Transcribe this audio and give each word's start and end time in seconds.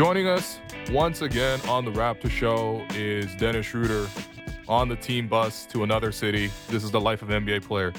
Joining 0.00 0.28
us 0.28 0.60
once 0.92 1.20
again 1.20 1.60
on 1.68 1.84
the 1.84 1.90
Raptor 1.90 2.30
Show 2.30 2.82
is 2.94 3.34
Dennis 3.34 3.66
Schröder 3.66 4.08
on 4.66 4.88
the 4.88 4.96
team 4.96 5.28
bus 5.28 5.66
to 5.66 5.82
another 5.82 6.10
city. 6.10 6.50
This 6.70 6.84
is 6.84 6.90
the 6.90 6.98
life 6.98 7.20
of 7.20 7.28
an 7.28 7.44
NBA 7.44 7.64
player. 7.64 7.92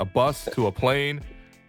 A 0.00 0.04
bus 0.04 0.48
to 0.52 0.66
a 0.66 0.72
plane 0.72 1.20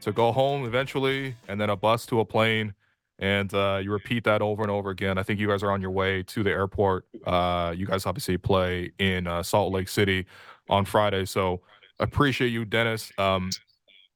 to 0.02 0.12
go 0.12 0.32
home 0.32 0.66
eventually, 0.66 1.36
and 1.48 1.62
then 1.62 1.70
a 1.70 1.76
bus 1.76 2.08
to 2.08 2.20
a 2.20 2.26
plane. 2.26 2.74
And 3.20 3.54
uh, 3.54 3.80
you 3.84 3.92
repeat 3.92 4.24
that 4.24 4.42
over 4.42 4.64
and 4.64 4.72
over 4.72 4.90
again. 4.90 5.20
I 5.20 5.22
think 5.22 5.40
you 5.40 5.48
guys 5.48 5.62
are 5.62 5.70
on 5.70 5.82
your 5.82 5.92
way 5.92 6.24
to 6.24 6.42
the 6.42 6.50
airport. 6.50 7.06
Uh, 7.24 7.72
you 7.78 7.86
guys 7.86 8.08
obviously 8.08 8.40
play 8.40 8.92
in 8.98 9.28
uh, 9.28 9.44
Salt 9.44 9.72
Lake 9.72 9.88
City 9.88 10.26
on 10.68 10.84
Friday. 10.84 11.26
So 11.26 11.62
appreciate 12.00 12.50
you, 12.50 12.66
Dennis. 12.66 13.12
Um, 13.20 13.52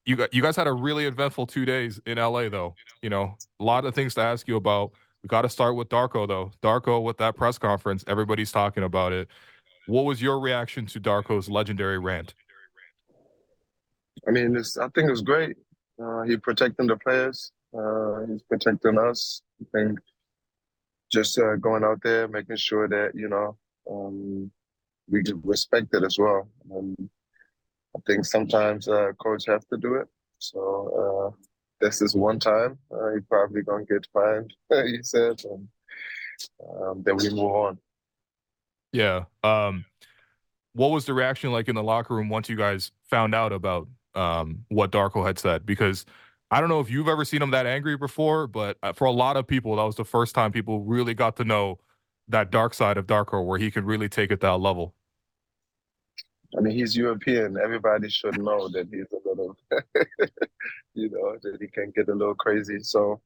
you 0.05 0.17
you 0.31 0.41
guys 0.41 0.55
had 0.55 0.65
a 0.65 0.73
really 0.73 1.05
eventful 1.05 1.45
two 1.45 1.65
days 1.65 2.01
in 2.07 2.17
LA, 2.17 2.49
though. 2.49 2.73
You 3.03 3.11
know, 3.11 3.35
a 3.59 3.63
lot 3.63 3.85
of 3.85 3.93
things 3.93 4.15
to 4.15 4.21
ask 4.21 4.47
you 4.47 4.55
about. 4.55 4.93
We 5.23 5.27
got 5.27 5.43
to 5.43 5.49
start 5.49 5.75
with 5.75 5.87
Darko, 5.87 6.27
though. 6.27 6.51
Darko, 6.61 7.01
with 7.01 7.17
that 7.17 7.35
press 7.35 7.57
conference, 7.57 8.03
everybody's 8.07 8.51
talking 8.51 8.83
about 8.83 9.13
it. 9.13 9.29
What 9.87 10.03
was 10.03 10.21
your 10.21 10.39
reaction 10.39 10.85
to 10.87 10.99
Darko's 10.99 11.49
legendary 11.49 11.97
rant? 11.97 12.33
I 14.27 14.31
mean, 14.31 14.55
I 14.57 14.87
think 14.93 15.09
it's 15.09 15.21
great. 15.21 15.55
Uh, 16.01 16.23
he 16.23 16.37
protecting 16.37 16.87
the 16.87 16.97
players. 16.97 17.51
Uh, 17.77 18.25
he's 18.27 18.41
protecting 18.43 18.97
us. 18.97 19.41
I 19.61 19.77
think 19.77 19.99
just 21.11 21.39
uh, 21.39 21.55
going 21.55 21.83
out 21.83 22.01
there, 22.03 22.27
making 22.27 22.57
sure 22.57 22.87
that 22.87 23.11
you 23.13 23.29
know 23.29 23.57
um, 23.89 24.51
we 25.09 25.21
get 25.21 25.35
respected 25.43 26.03
as 26.03 26.17
well. 26.17 26.47
I 27.95 27.99
think 28.07 28.25
sometimes 28.25 28.87
uh, 28.87 29.11
have 29.47 29.67
to 29.67 29.77
do 29.77 29.95
it. 29.95 30.07
So 30.39 31.33
uh, 31.35 31.52
this 31.83 32.01
is 32.01 32.15
one 32.15 32.39
time. 32.39 32.77
Uh, 32.91 33.13
he 33.15 33.19
probably 33.29 33.61
gonna 33.61 33.83
get 33.85 34.07
fined. 34.13 34.53
he 34.87 34.99
said, 35.03 35.43
and 35.43 35.67
um, 36.81 37.03
then 37.03 37.17
we 37.17 37.29
move 37.29 37.51
on. 37.51 37.77
Yeah. 38.93 39.25
Um, 39.43 39.85
what 40.73 40.91
was 40.91 41.05
the 41.05 41.13
reaction 41.13 41.51
like 41.51 41.67
in 41.67 41.75
the 41.75 41.83
locker 41.83 42.15
room 42.15 42.29
once 42.29 42.49
you 42.49 42.55
guys 42.55 42.91
found 43.09 43.35
out 43.35 43.51
about 43.51 43.87
um, 44.15 44.65
what 44.69 44.91
Darko 44.91 45.25
had 45.25 45.37
said? 45.37 45.65
Because 45.65 46.05
I 46.49 46.59
don't 46.59 46.69
know 46.69 46.79
if 46.79 46.89
you've 46.89 47.07
ever 47.07 47.25
seen 47.25 47.41
him 47.41 47.51
that 47.51 47.65
angry 47.65 47.97
before, 47.97 48.47
but 48.47 48.77
uh, 48.81 48.93
for 48.93 49.05
a 49.05 49.11
lot 49.11 49.37
of 49.37 49.45
people, 49.45 49.75
that 49.75 49.83
was 49.83 49.95
the 49.95 50.05
first 50.05 50.33
time 50.33 50.51
people 50.51 50.81
really 50.81 51.13
got 51.13 51.35
to 51.37 51.43
know 51.43 51.79
that 52.29 52.49
dark 52.49 52.73
side 52.73 52.97
of 52.97 53.05
Darko, 53.05 53.45
where 53.45 53.59
he 53.59 53.69
could 53.69 53.85
really 53.85 54.07
take 54.07 54.31
it 54.31 54.39
that 54.39 54.59
level. 54.59 54.95
I 56.57 56.61
mean, 56.61 56.75
he's 56.75 56.95
European. 56.95 57.57
Everybody 57.57 58.09
should 58.09 58.39
know 58.39 58.69
that 58.69 58.87
he's 58.91 59.11
a 59.11 59.27
little, 59.27 59.57
you 60.93 61.09
know, 61.09 61.37
that 61.41 61.57
he 61.59 61.67
can 61.67 61.91
get 61.95 62.09
a 62.09 62.13
little 62.13 62.35
crazy. 62.35 62.79
So, 62.81 63.21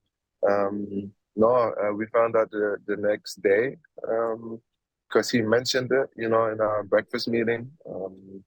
um, 0.47 1.11
no, 1.35 1.73
uh, 1.81 1.93
we 1.93 2.05
found 2.07 2.35
out 2.35 2.51
the, 2.51 2.77
the 2.87 2.95
next 2.95 3.41
day 3.41 3.77
because 3.95 5.33
um, 5.33 5.39
he 5.39 5.41
mentioned 5.41 5.91
it, 5.91 6.09
you 6.15 6.29
know, 6.29 6.45
in 6.47 6.61
our 6.61 6.83
breakfast 6.83 7.27
meeting. 7.27 7.69
Um, 7.89 8.43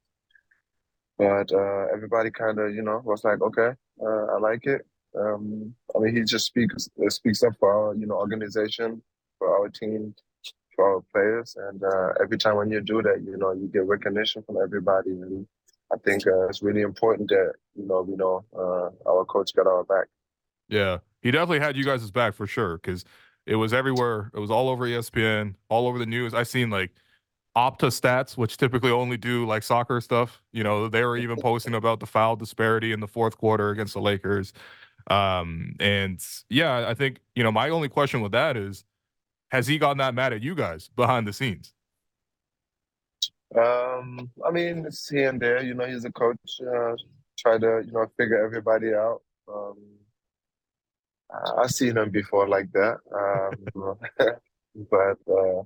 but 1.19 1.53
uh, 1.53 1.87
everybody 1.93 2.31
kind 2.31 2.59
of, 2.59 2.75
you 2.75 2.83
know, 2.83 3.03
was 3.05 3.23
like, 3.25 3.43
okay, 3.43 3.73
uh, 4.03 4.25
I 4.35 4.39
like 4.39 4.67
it. 4.67 4.87
Um, 5.19 5.75
I 5.95 5.99
mean, 5.99 6.17
he 6.17 6.23
just 6.23 6.47
speaks 6.47 6.89
speaks 7.09 7.43
up 7.43 7.53
for 7.59 7.73
our, 7.73 7.95
you 7.95 8.07
know, 8.07 8.15
organization, 8.15 9.03
for 9.39 9.55
our 9.55 9.69
team, 9.69 10.15
for 10.75 10.95
our 10.95 11.01
players. 11.13 11.57
And 11.69 11.83
uh, 11.83 12.13
every 12.21 12.39
time 12.39 12.57
when 12.57 12.71
you 12.71 12.81
do 12.81 13.03
that, 13.03 13.23
you 13.25 13.37
know, 13.37 13.53
you 13.53 13.69
get 13.69 13.87
recognition 13.87 14.43
from 14.43 14.57
everybody. 14.63 15.11
And 15.11 15.47
I 15.93 15.97
think 15.99 16.27
uh, 16.27 16.49
it's 16.49 16.63
really 16.63 16.83
important 16.83 17.29
that, 17.31 17.53
you 17.75 17.87
know, 17.87 18.03
we 18.03 18.17
know 18.17 18.45
uh, 18.57 19.11
our 19.11 19.25
coach 19.25 19.55
got 19.55 19.67
our 19.67 19.85
back. 19.85 20.07
Yeah, 20.69 20.99
he 21.21 21.31
definitely 21.31 21.61
had 21.61 21.77
you 21.77 21.85
guys' 21.85 22.11
back 22.11 22.35
for 22.35 22.47
sure 22.47 22.77
because 22.79 23.05
it 23.47 23.57
was 23.57 23.73
everywhere. 23.73 24.31
It 24.35 24.39
was 24.39 24.51
all 24.51 24.69
over 24.69 24.87
ESPN, 24.87 25.55
all 25.69 25.89
over 25.89 25.99
the 25.99 26.07
news. 26.07 26.33
I've 26.33 26.49
seen 26.49 26.71
like 26.71 26.93
Opta 27.57 27.89
stats, 27.89 28.37
which 28.37 28.57
typically 28.57 28.93
only 28.93 29.17
do 29.17 29.45
like 29.47 29.65
soccer 29.65 30.01
stuff. 30.01 30.41
You 30.53 30.63
know, 30.63 30.89
they 30.89 31.05
were 31.05 31.17
even 31.17 31.37
posting 31.41 31.75
about 31.75 31.99
the 31.99 32.07
foul 32.07 32.37
disparity 32.37 32.93
in 32.93 33.01
the 33.01 33.09
fourth 33.09 33.37
quarter 33.37 33.71
against 33.71 33.95
the 33.95 34.01
Lakers. 34.01 34.53
Um, 35.09 35.75
and 35.81 36.25
yeah, 36.49 36.89
I 36.89 36.95
think, 36.95 37.19
you 37.35 37.43
know, 37.43 37.51
my 37.51 37.71
only 37.71 37.89
question 37.89 38.21
with 38.21 38.33
that 38.33 38.57
is 38.57 38.85
has 39.51 39.67
he 39.67 39.79
gotten 39.79 39.99
that 39.99 40.15
mad 40.15 40.33
at 40.33 40.43
you 40.43 40.55
guys 40.55 40.91
behind 40.97 41.27
the 41.27 41.33
scenes? 41.33 41.75
Um, 43.57 44.31
I 44.47 44.51
mean, 44.51 44.87
it's 44.87 45.09
here 45.09 45.29
and 45.29 45.41
there. 45.41 45.63
You 45.63 45.75
know, 45.75 45.87
he's 45.87 46.05
a 46.05 46.13
coach. 46.13 46.39
Uh, 46.61 46.95
try 47.37 47.59
to 47.59 47.83
you 47.85 47.93
know 47.93 48.07
figure 48.17 48.45
everybody 48.45 48.95
out. 48.95 49.21
Um, 49.53 49.77
I've 51.59 51.71
seen 51.71 51.97
him 51.97 52.11
before 52.11 52.49
like 52.49 52.71
that, 52.73 52.99
um, 53.15 53.99
but 54.91 55.19
uh, 55.29 55.63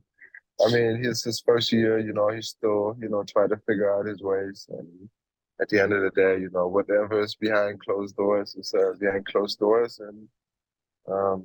I 0.65 0.73
mean, 0.73 1.03
he's 1.03 1.23
his 1.23 1.43
first 1.45 1.73
year. 1.73 1.99
You 1.99 2.13
know, 2.13 2.29
he's 2.29 2.49
still 2.49 2.97
you 3.01 3.09
know 3.09 3.23
trying 3.25 3.51
to 3.51 3.61
figure 3.67 3.95
out 3.95 4.07
his 4.07 4.23
ways. 4.23 4.67
And 4.71 5.09
at 5.61 5.69
the 5.69 5.83
end 5.83 5.93
of 5.93 6.03
the 6.03 6.11
day, 6.11 6.41
you 6.41 6.51
know, 6.53 6.69
whatever 6.69 7.23
is 7.23 7.35
behind 7.35 7.81
closed 7.81 8.17
doors 8.17 8.55
is 8.55 8.73
uh, 8.75 8.93
behind 8.99 9.27
closed 9.27 9.59
doors, 9.59 10.01
and 10.01 10.29
um, 11.11 11.45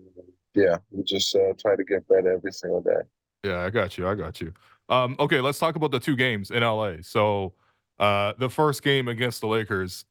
yeah, 0.54 0.78
we 0.92 1.04
just 1.04 1.36
uh, 1.36 1.54
try 1.60 1.76
to 1.76 1.84
get 1.84 2.08
better 2.08 2.34
every 2.34 2.52
single 2.52 2.82
day. 2.82 3.02
Yeah, 3.44 3.62
I 3.62 3.70
got 3.70 3.98
you. 3.98 4.08
I 4.08 4.16
got 4.16 4.42
you. 4.42 4.54
Um, 4.90 5.16
okay, 5.20 5.40
let's 5.40 5.60
talk 5.60 5.76
about 5.76 5.92
the 5.92 6.00
two 6.00 6.16
games 6.16 6.52
in 6.52 6.64
LA. 6.64 6.96
So, 7.02 7.54
uh, 8.00 8.34
the 8.38 8.50
first 8.50 8.84
game 8.84 9.08
against 9.08 9.42
the 9.42 9.48
Lakers, 9.48 10.06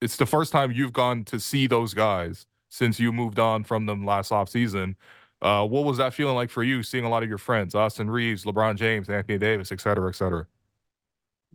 it's 0.00 0.16
the 0.16 0.26
first 0.26 0.52
time 0.52 0.72
you've 0.72 0.92
gone 0.92 1.24
to 1.24 1.38
see 1.38 1.66
those 1.66 1.94
guys 1.94 2.46
since 2.68 2.98
you 2.98 3.12
moved 3.12 3.38
on 3.38 3.64
from 3.64 3.86
them 3.86 4.04
last 4.04 4.30
offseason. 4.30 4.96
Uh, 5.42 5.66
what 5.66 5.84
was 5.84 5.98
that 5.98 6.14
feeling 6.14 6.34
like 6.34 6.50
for 6.50 6.62
you, 6.62 6.82
seeing 6.82 7.04
a 7.04 7.08
lot 7.08 7.22
of 7.22 7.28
your 7.28 7.38
friends, 7.38 7.74
Austin 7.74 8.08
Reaves, 8.08 8.44
LeBron 8.44 8.76
James, 8.76 9.08
Anthony 9.10 9.38
Davis, 9.38 9.70
et 9.70 9.80
cetera, 9.80 10.08
et 10.08 10.14
cetera? 10.14 10.46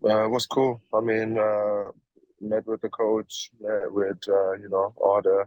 Uh, 0.04 0.26
it 0.26 0.30
was 0.30 0.46
cool. 0.46 0.82
I 0.94 1.00
mean, 1.00 1.38
uh, 1.38 1.86
met 2.40 2.66
with 2.68 2.82
the 2.82 2.90
coach, 2.90 3.52
met 3.60 3.92
with 3.92 4.18
uh, 4.28 4.54
you 4.54 4.70
know 4.70 4.94
all 4.98 5.22
the 5.22 5.46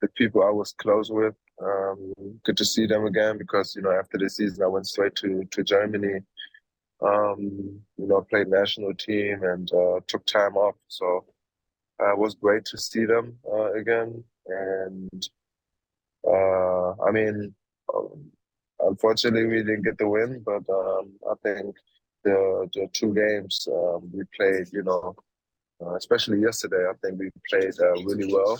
the 0.00 0.08
people 0.08 0.42
I 0.42 0.50
was 0.50 0.72
close 0.72 1.10
with. 1.10 1.34
Um, 1.62 2.12
good 2.42 2.56
to 2.56 2.64
see 2.64 2.86
them 2.86 3.06
again 3.06 3.38
because 3.38 3.76
you 3.76 3.82
know 3.82 3.92
after 3.92 4.18
the 4.18 4.28
season 4.28 4.62
I 4.62 4.66
went 4.66 4.86
straight 4.86 5.14
to 5.16 5.44
to 5.50 5.62
Germany. 5.62 6.20
Um, 7.02 7.80
you 7.98 8.06
know, 8.06 8.22
played 8.22 8.48
national 8.48 8.94
team 8.94 9.42
and 9.42 9.70
uh, 9.74 10.00
took 10.06 10.24
time 10.24 10.56
off, 10.56 10.76
so 10.88 11.24
uh, 12.00 12.12
it 12.12 12.18
was 12.18 12.34
great 12.34 12.64
to 12.66 12.78
see 12.78 13.04
them 13.04 13.36
uh, 13.52 13.72
again. 13.72 14.24
And 14.46 15.28
uh, 16.26 16.92
I 17.02 17.10
mean, 17.12 17.54
um, 17.94 18.30
unfortunately 18.80 19.46
we 19.46 19.58
didn't 19.58 19.82
get 19.82 19.98
the 19.98 20.08
win, 20.08 20.42
but 20.44 20.62
um, 20.72 21.12
I 21.30 21.34
think 21.42 21.76
the 22.22 22.68
the 22.72 22.88
two 22.92 23.12
games 23.12 23.68
um, 23.70 24.10
we 24.12 24.24
played, 24.36 24.68
you 24.72 24.82
know, 24.82 25.14
uh, 25.84 25.94
especially 25.96 26.40
yesterday, 26.40 26.86
I 26.88 26.94
think 27.02 27.18
we 27.18 27.30
played 27.50 27.74
uh, 27.80 27.92
really 28.04 28.32
well 28.32 28.58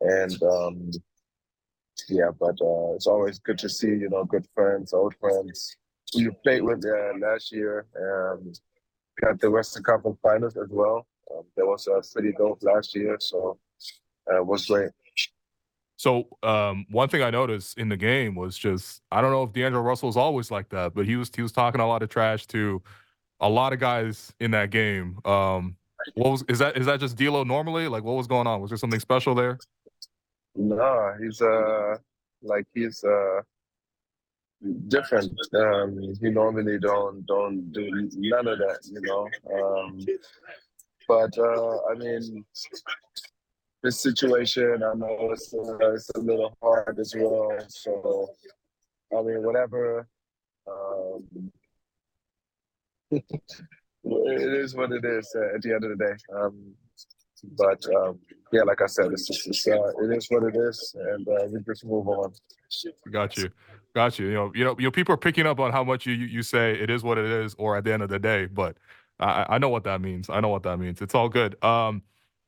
and 0.00 0.42
um, 0.42 0.90
yeah, 2.08 2.30
but 2.38 2.56
uh, 2.60 2.94
it's 2.94 3.06
always 3.06 3.38
good 3.38 3.58
to 3.58 3.68
see 3.68 3.88
you 3.88 4.08
know 4.10 4.24
good 4.24 4.46
friends, 4.54 4.92
old 4.92 5.14
friends 5.20 5.76
who 6.12 6.20
you 6.22 6.32
played 6.42 6.62
with 6.62 6.84
uh, 6.84 7.18
last 7.18 7.52
year. 7.52 7.86
Um, 7.98 8.52
got 9.20 9.40
the 9.40 9.50
Western 9.50 9.82
Conference 9.82 10.18
Finals 10.22 10.56
as 10.56 10.68
well. 10.70 11.06
Um, 11.34 11.44
that 11.56 11.66
was 11.66 11.88
uh, 11.88 12.00
pretty 12.12 12.32
dope 12.36 12.62
last 12.62 12.94
year, 12.94 13.16
so 13.20 13.58
uh, 14.30 14.38
it 14.38 14.46
was 14.46 14.66
great. 14.66 14.90
So 15.96 16.28
um, 16.42 16.84
one 16.90 17.08
thing 17.08 17.22
I 17.22 17.30
noticed 17.30 17.78
in 17.78 17.88
the 17.88 17.96
game 17.96 18.34
was 18.34 18.56
just 18.56 19.00
I 19.10 19.20
don't 19.20 19.30
know 19.30 19.44
if 19.44 19.52
D'Angelo 19.52 19.82
Russell 19.82 20.08
is 20.08 20.16
always 20.16 20.50
like 20.50 20.68
that, 20.70 20.94
but 20.94 21.06
he 21.06 21.16
was 21.16 21.30
he 21.34 21.42
was 21.42 21.52
talking 21.52 21.80
a 21.80 21.86
lot 21.86 22.02
of 22.02 22.10
trash 22.10 22.46
to 22.48 22.82
a 23.40 23.48
lot 23.48 23.72
of 23.72 23.80
guys 23.80 24.32
in 24.38 24.50
that 24.52 24.70
game. 24.70 25.18
Um, 25.24 25.76
what 26.14 26.30
was 26.30 26.44
is 26.48 26.58
that 26.58 26.76
is 26.76 26.86
that 26.86 27.00
just 27.00 27.16
D'Lo 27.16 27.44
normally? 27.44 27.88
Like 27.88 28.04
what 28.04 28.14
was 28.14 28.26
going 28.26 28.46
on? 28.46 28.60
Was 28.60 28.70
there 28.70 28.78
something 28.78 29.00
special 29.00 29.34
there? 29.34 29.58
No, 30.56 31.14
he's 31.20 31.40
uh 31.42 31.96
like 32.42 32.66
he's 32.74 33.02
uh 33.04 33.42
different. 34.88 35.32
Um 35.54 36.14
he 36.20 36.30
normally 36.30 36.78
don't 36.78 37.26
don't 37.26 37.72
do 37.72 38.08
none 38.16 38.48
of 38.48 38.58
that, 38.58 38.80
you 38.84 39.00
know. 39.02 39.28
Um 39.54 39.98
but 41.08 41.36
uh 41.38 41.78
I 41.90 41.94
mean 41.94 42.44
this 43.82 44.00
situation 44.00 44.82
I 44.82 44.94
know 44.94 45.30
it's 45.32 45.52
uh, 45.54 45.92
it's 45.92 46.10
a 46.16 46.20
little 46.20 46.56
hard 46.62 46.98
as 46.98 47.14
well. 47.16 47.58
So 47.68 48.28
I 49.16 49.22
mean 49.22 49.42
whatever 49.42 50.08
um 50.68 51.52
it 54.06 54.54
is 54.64 54.74
what 54.74 54.92
it 54.92 55.04
is 55.04 55.34
uh, 55.36 55.54
at 55.54 55.62
the 55.62 55.74
end 55.74 55.84
of 55.84 55.90
the 55.90 56.04
day. 56.04 56.14
Um, 56.34 56.74
but 57.44 57.84
um, 57.94 58.18
yeah, 58.52 58.62
like 58.62 58.82
I 58.82 58.86
said, 58.86 59.12
it's 59.12 59.26
just 59.26 59.46
it's, 59.46 59.66
uh, 59.66 59.92
it 60.02 60.16
is 60.16 60.26
what 60.28 60.44
it 60.44 60.56
is, 60.56 60.94
and 60.98 61.26
uh, 61.28 61.46
we 61.50 61.60
just 61.60 61.84
move 61.84 62.08
on. 62.08 62.32
Got 63.12 63.36
you, 63.36 63.50
got 63.94 64.18
you. 64.18 64.26
You 64.26 64.34
know, 64.34 64.52
you 64.54 64.64
know, 64.64 64.76
you 64.78 64.84
know, 64.84 64.90
people 64.90 65.14
are 65.14 65.18
picking 65.18 65.46
up 65.46 65.60
on 65.60 65.72
how 65.72 65.84
much 65.84 66.06
you 66.06 66.14
you 66.14 66.42
say 66.42 66.72
it 66.72 66.90
is 66.90 67.02
what 67.02 67.18
it 67.18 67.26
is, 67.26 67.54
or 67.58 67.76
at 67.76 67.84
the 67.84 67.92
end 67.92 68.02
of 68.02 68.08
the 68.08 68.18
day. 68.18 68.46
But 68.46 68.76
I, 69.20 69.46
I 69.50 69.58
know 69.58 69.68
what 69.68 69.84
that 69.84 70.00
means. 70.00 70.30
I 70.30 70.40
know 70.40 70.48
what 70.48 70.62
that 70.64 70.78
means. 70.78 71.00
It's 71.00 71.14
all 71.14 71.28
good. 71.28 71.62
Um, 71.64 72.02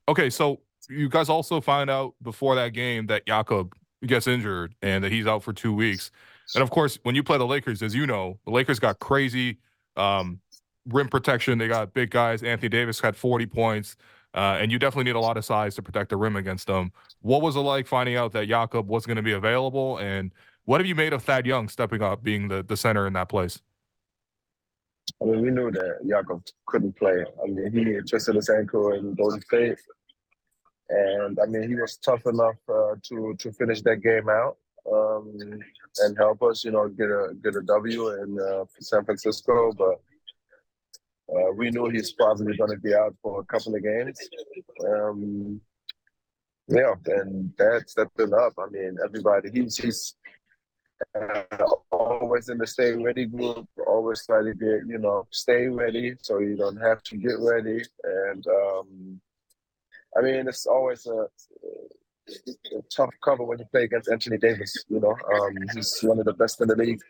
okay, 0.08 0.30
so 0.30 0.60
you 0.88 1.08
guys 1.08 1.28
also 1.28 1.60
find 1.60 1.90
out 1.90 2.14
before 2.22 2.54
that 2.54 2.72
game 2.72 3.06
that 3.06 3.26
Jakob 3.26 3.74
gets 4.06 4.26
injured 4.26 4.74
and 4.82 5.02
that 5.04 5.12
he's 5.12 5.26
out 5.26 5.42
for 5.42 5.52
two 5.52 5.72
weeks. 5.72 6.10
And 6.54 6.62
of 6.62 6.70
course, 6.70 6.98
when 7.02 7.14
you 7.14 7.22
play 7.22 7.36
the 7.36 7.46
Lakers, 7.46 7.82
as 7.82 7.94
you 7.94 8.06
know, 8.06 8.38
the 8.46 8.52
Lakers 8.52 8.78
got 8.78 9.00
crazy 9.00 9.58
um, 9.96 10.40
rim 10.86 11.08
protection. 11.08 11.58
They 11.58 11.68
got 11.68 11.92
big 11.92 12.10
guys. 12.10 12.42
Anthony 12.42 12.68
Davis 12.68 13.00
had 13.00 13.16
40 13.16 13.46
points. 13.46 13.96
Uh, 14.34 14.58
and 14.60 14.70
you 14.70 14.78
definitely 14.78 15.04
need 15.04 15.16
a 15.16 15.20
lot 15.20 15.36
of 15.36 15.44
size 15.44 15.74
to 15.74 15.82
protect 15.82 16.10
the 16.10 16.16
rim 16.16 16.36
against 16.36 16.66
them. 16.66 16.92
What 17.22 17.42
was 17.42 17.56
it 17.56 17.60
like 17.60 17.86
finding 17.86 18.16
out 18.16 18.32
that 18.32 18.46
Jakob 18.48 18.86
was 18.86 19.06
going 19.06 19.16
to 19.16 19.22
be 19.22 19.32
available? 19.32 19.98
And 19.98 20.32
what 20.64 20.80
have 20.80 20.86
you 20.86 20.94
made 20.94 21.12
of 21.12 21.22
Thad 21.22 21.46
Young 21.46 21.68
stepping 21.68 22.02
up, 22.02 22.22
being 22.22 22.48
the, 22.48 22.62
the 22.62 22.76
center 22.76 23.06
in 23.06 23.14
that 23.14 23.28
place? 23.28 23.60
I 25.20 25.24
mean, 25.24 25.40
we 25.40 25.50
knew 25.50 25.70
that 25.70 26.06
Jakob 26.06 26.42
couldn't 26.66 26.96
play. 26.96 27.24
I 27.42 27.48
mean, 27.48 27.72
he 27.72 27.98
twisted 28.08 28.34
his 28.34 28.50
ankle 28.50 28.92
in 28.92 29.14
Golden 29.14 29.40
State. 29.40 29.78
And 30.90 31.38
I 31.42 31.46
mean, 31.46 31.68
he 31.68 31.74
was 31.74 31.96
tough 31.96 32.26
enough 32.26 32.56
uh, 32.68 32.94
to 33.08 33.34
to 33.38 33.52
finish 33.52 33.82
that 33.82 34.02
game 34.02 34.28
out 34.28 34.56
um, 34.90 35.38
and 35.98 36.16
help 36.16 36.42
us, 36.42 36.64
you 36.64 36.70
know, 36.70 36.88
get 36.88 37.08
a 37.08 37.34
get 37.42 37.56
a 37.56 37.62
W 37.62 38.08
in 38.22 38.38
uh, 38.38 38.64
San 38.80 39.04
Francisco. 39.04 39.72
But 39.76 40.00
uh, 41.34 41.52
we 41.54 41.70
knew 41.70 41.88
he's 41.88 42.12
probably 42.12 42.56
going 42.56 42.70
to 42.70 42.78
be 42.78 42.94
out 42.94 43.14
for 43.22 43.40
a 43.40 43.44
couple 43.44 43.74
of 43.74 43.82
games. 43.82 44.18
Um, 44.86 45.60
yeah, 46.68 46.94
and 47.06 47.56
Thad 47.56 47.88
stepped 47.88 48.20
it 48.20 48.32
up. 48.32 48.54
I 48.58 48.68
mean, 48.70 48.96
everybody, 49.04 49.50
he's, 49.50 49.76
he's 49.76 50.14
uh, 51.14 51.42
always 51.90 52.48
in 52.48 52.58
the 52.58 52.66
stay 52.66 52.92
ready 52.92 53.26
group, 53.26 53.66
always 53.86 54.24
try 54.26 54.42
to 54.42 54.54
get, 54.54 54.86
you 54.86 54.98
know, 54.98 55.26
stay 55.30 55.68
ready 55.68 56.14
so 56.20 56.38
you 56.38 56.56
don't 56.56 56.76
have 56.76 57.02
to 57.04 57.16
get 57.16 57.38
ready. 57.38 57.82
And 58.04 58.46
um, 58.46 59.20
I 60.16 60.22
mean, 60.22 60.48
it's 60.48 60.66
always 60.66 61.06
a, 61.06 61.26
a, 62.76 62.82
tough 62.94 63.14
cover 63.22 63.44
when 63.44 63.58
you 63.58 63.64
play 63.66 63.84
against 63.84 64.10
Anthony 64.10 64.38
Davis. 64.38 64.84
You 64.88 65.00
know, 65.00 65.16
um, 65.34 65.56
he's 65.74 65.98
one 66.02 66.18
of 66.18 66.24
the 66.24 66.34
best 66.34 66.60
in 66.60 66.68
the 66.68 66.76
league. 66.76 67.00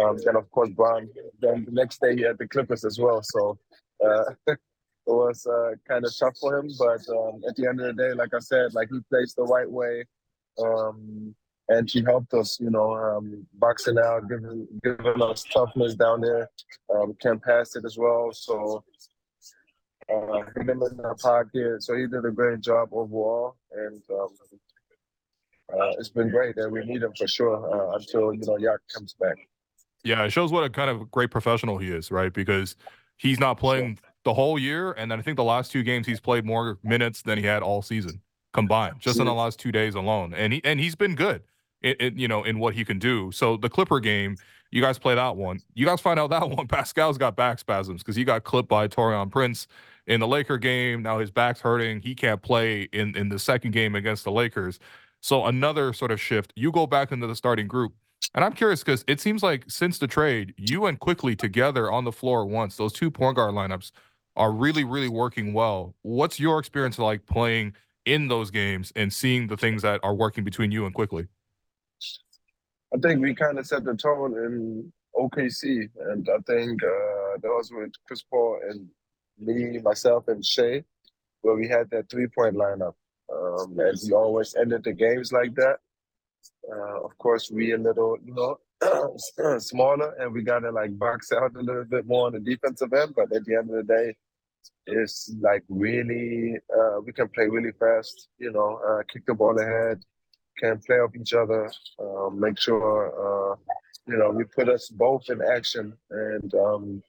Um, 0.00 0.16
then 0.24 0.36
of 0.36 0.50
course 0.50 0.70
Brown. 0.70 1.08
Then 1.40 1.64
the 1.64 1.72
next 1.72 2.00
day 2.00 2.16
he 2.16 2.22
had 2.22 2.38
the 2.38 2.48
Clippers 2.48 2.84
as 2.84 2.98
well. 2.98 3.22
So 3.22 3.58
uh, 4.04 4.24
it 4.46 4.58
was 5.06 5.46
uh, 5.46 5.72
kind 5.86 6.04
of 6.04 6.12
tough 6.18 6.36
for 6.40 6.58
him. 6.58 6.70
But 6.78 7.00
um, 7.10 7.42
at 7.48 7.56
the 7.56 7.66
end 7.68 7.80
of 7.80 7.94
the 7.94 8.02
day, 8.02 8.12
like 8.12 8.34
I 8.34 8.38
said, 8.38 8.74
like 8.74 8.88
he 8.90 9.00
plays 9.10 9.34
the 9.34 9.44
right 9.44 9.70
way, 9.70 10.04
um, 10.62 11.34
and 11.68 11.90
he 11.90 12.02
helped 12.02 12.32
us. 12.34 12.58
You 12.60 12.70
know, 12.70 12.94
um, 12.94 13.46
boxing 13.54 13.98
out, 13.98 14.28
giving 14.28 14.66
giving 14.82 15.22
us 15.22 15.44
toughness 15.44 15.94
down 15.94 16.22
there. 16.22 16.48
Um, 16.94 17.14
can 17.20 17.38
pass 17.40 17.76
it 17.76 17.84
as 17.84 17.96
well. 17.98 18.30
So. 18.32 18.84
Uh, 20.12 20.42
in 20.56 20.66
the 20.66 21.16
pocket, 21.22 21.82
so 21.82 21.96
he 21.96 22.06
did 22.06 22.24
a 22.26 22.30
great 22.30 22.60
job 22.60 22.88
overall, 22.92 23.54
and 23.70 24.02
um, 24.10 24.28
uh, 25.72 25.90
it's 25.96 26.10
been 26.10 26.28
great. 26.28 26.56
And 26.56 26.72
we 26.72 26.84
need 26.84 27.02
him 27.02 27.12
for 27.16 27.28
sure 27.28 27.56
uh, 27.72 27.96
until 27.96 28.34
you 28.34 28.42
know 28.44 28.58
Yak 28.58 28.80
comes 28.92 29.14
back. 29.14 29.38
Yeah, 30.04 30.24
it 30.24 30.30
shows 30.30 30.50
what 30.50 30.64
a 30.64 30.70
kind 30.70 30.90
of 30.90 31.10
great 31.10 31.30
professional 31.30 31.78
he 31.78 31.90
is, 31.90 32.10
right? 32.10 32.32
Because 32.32 32.76
he's 33.16 33.38
not 33.38 33.58
playing 33.58 33.98
the 34.24 34.34
whole 34.34 34.58
year, 34.58 34.92
and 34.92 35.10
then 35.10 35.18
I 35.18 35.22
think 35.22 35.36
the 35.36 35.44
last 35.44 35.70
two 35.72 35.82
games 35.82 36.06
he's 36.06 36.20
played 36.20 36.44
more 36.44 36.78
minutes 36.82 37.22
than 37.22 37.38
he 37.38 37.44
had 37.44 37.62
all 37.62 37.82
season 37.82 38.20
combined, 38.52 39.00
just 39.00 39.18
in 39.18 39.26
the 39.26 39.34
last 39.34 39.58
two 39.58 39.72
days 39.72 39.94
alone. 39.94 40.34
And 40.34 40.52
he 40.52 40.60
and 40.64 40.80
he's 40.80 40.94
been 40.94 41.14
good, 41.14 41.42
in, 41.82 41.94
in, 42.00 42.18
you 42.18 42.28
know, 42.28 42.42
in 42.42 42.58
what 42.58 42.74
he 42.74 42.84
can 42.84 42.98
do. 42.98 43.30
So 43.32 43.56
the 43.56 43.68
Clipper 43.68 44.00
game, 44.00 44.36
you 44.70 44.82
guys 44.82 44.98
play 44.98 45.14
that 45.14 45.36
one. 45.36 45.60
You 45.74 45.86
guys 45.86 46.00
find 46.00 46.18
out 46.18 46.30
that 46.30 46.48
one. 46.56 46.66
Pascal's 46.66 47.18
got 47.18 47.36
back 47.36 47.58
spasms 47.58 48.02
because 48.02 48.16
he 48.16 48.24
got 48.24 48.44
clipped 48.44 48.68
by 48.68 48.88
Taurean 48.88 49.30
Prince 49.30 49.66
in 50.06 50.20
the 50.20 50.26
Laker 50.26 50.58
game. 50.58 51.02
Now 51.02 51.18
his 51.18 51.30
back's 51.30 51.60
hurting. 51.60 52.00
He 52.00 52.14
can't 52.14 52.42
play 52.42 52.82
in 52.92 53.16
in 53.16 53.28
the 53.28 53.38
second 53.38 53.72
game 53.72 53.94
against 53.94 54.24
the 54.24 54.32
Lakers. 54.32 54.78
So 55.20 55.46
another 55.46 55.92
sort 55.92 56.10
of 56.10 56.20
shift. 56.20 56.52
You 56.56 56.72
go 56.72 56.86
back 56.86 57.12
into 57.12 57.26
the 57.26 57.36
starting 57.36 57.68
group. 57.68 57.92
And 58.34 58.44
I'm 58.44 58.52
curious 58.52 58.82
because 58.82 59.04
it 59.06 59.20
seems 59.20 59.42
like 59.42 59.64
since 59.68 59.98
the 59.98 60.06
trade, 60.06 60.54
you 60.56 60.86
and 60.86 60.98
Quickley 60.98 61.36
together 61.36 61.90
on 61.90 62.04
the 62.04 62.12
floor 62.12 62.46
once, 62.46 62.76
those 62.76 62.92
two 62.92 63.10
point 63.10 63.36
guard 63.36 63.54
lineups 63.54 63.92
are 64.36 64.52
really, 64.52 64.84
really 64.84 65.08
working 65.08 65.52
well. 65.52 65.94
What's 66.02 66.40
your 66.40 66.58
experience 66.58 66.98
like 66.98 67.26
playing 67.26 67.74
in 68.06 68.28
those 68.28 68.50
games 68.50 68.92
and 68.96 69.12
seeing 69.12 69.46
the 69.46 69.56
things 69.56 69.82
that 69.82 70.00
are 70.02 70.14
working 70.14 70.44
between 70.44 70.72
you 70.72 70.86
and 70.86 70.94
Quickley? 70.94 71.26
I 72.94 72.98
think 72.98 73.20
we 73.20 73.34
kind 73.34 73.58
of 73.58 73.66
set 73.66 73.84
the 73.84 73.94
tone 73.94 74.34
in 74.34 74.92
OKC, 75.14 75.88
and 76.10 76.28
I 76.28 76.38
think 76.46 76.82
uh, 76.82 77.38
that 77.42 77.48
was 77.48 77.70
with 77.72 77.92
Chris 78.06 78.22
Paul 78.22 78.60
and 78.68 78.88
me, 79.38 79.78
myself, 79.78 80.28
and 80.28 80.44
Shai, 80.44 80.84
where 81.40 81.54
we 81.54 81.68
had 81.68 81.90
that 81.90 82.10
three 82.10 82.26
point 82.26 82.54
lineup. 82.54 82.94
Um, 83.32 83.78
and 83.78 83.98
we 84.04 84.12
always 84.12 84.54
ended 84.54 84.84
the 84.84 84.92
games 84.92 85.32
like 85.32 85.54
that. 85.54 85.78
Uh, 86.70 87.04
of 87.04 87.16
course, 87.18 87.50
we 87.50 87.72
a 87.72 87.78
little, 87.78 88.16
you 88.24 88.34
know, 88.34 88.58
smaller, 89.58 90.14
and 90.18 90.32
we 90.32 90.42
gotta 90.42 90.70
like 90.70 90.96
box 90.98 91.32
out 91.32 91.54
a 91.56 91.60
little 91.60 91.84
bit 91.84 92.06
more 92.06 92.26
on 92.26 92.32
the 92.32 92.40
defensive 92.40 92.92
end. 92.92 93.14
But 93.14 93.32
at 93.32 93.44
the 93.44 93.56
end 93.56 93.70
of 93.70 93.76
the 93.76 93.82
day, 93.82 94.14
it's 94.86 95.32
like 95.40 95.62
really, 95.68 96.56
uh, 96.76 97.00
we 97.04 97.12
can 97.12 97.28
play 97.28 97.46
really 97.46 97.72
fast. 97.72 98.28
You 98.38 98.52
know, 98.52 98.80
uh, 98.86 99.02
kick 99.12 99.26
the 99.26 99.34
ball 99.34 99.58
ahead, 99.58 100.02
can 100.58 100.78
play 100.78 100.96
off 100.96 101.14
each 101.16 101.34
other, 101.34 101.70
um, 102.00 102.40
make 102.40 102.58
sure, 102.58 103.52
uh, 103.52 103.56
you 104.06 104.16
know, 104.16 104.30
we 104.30 104.44
put 104.44 104.68
us 104.68 104.88
both 104.88 105.28
in 105.30 105.40
action. 105.42 105.94
And 106.10 106.54
um, 106.54 107.02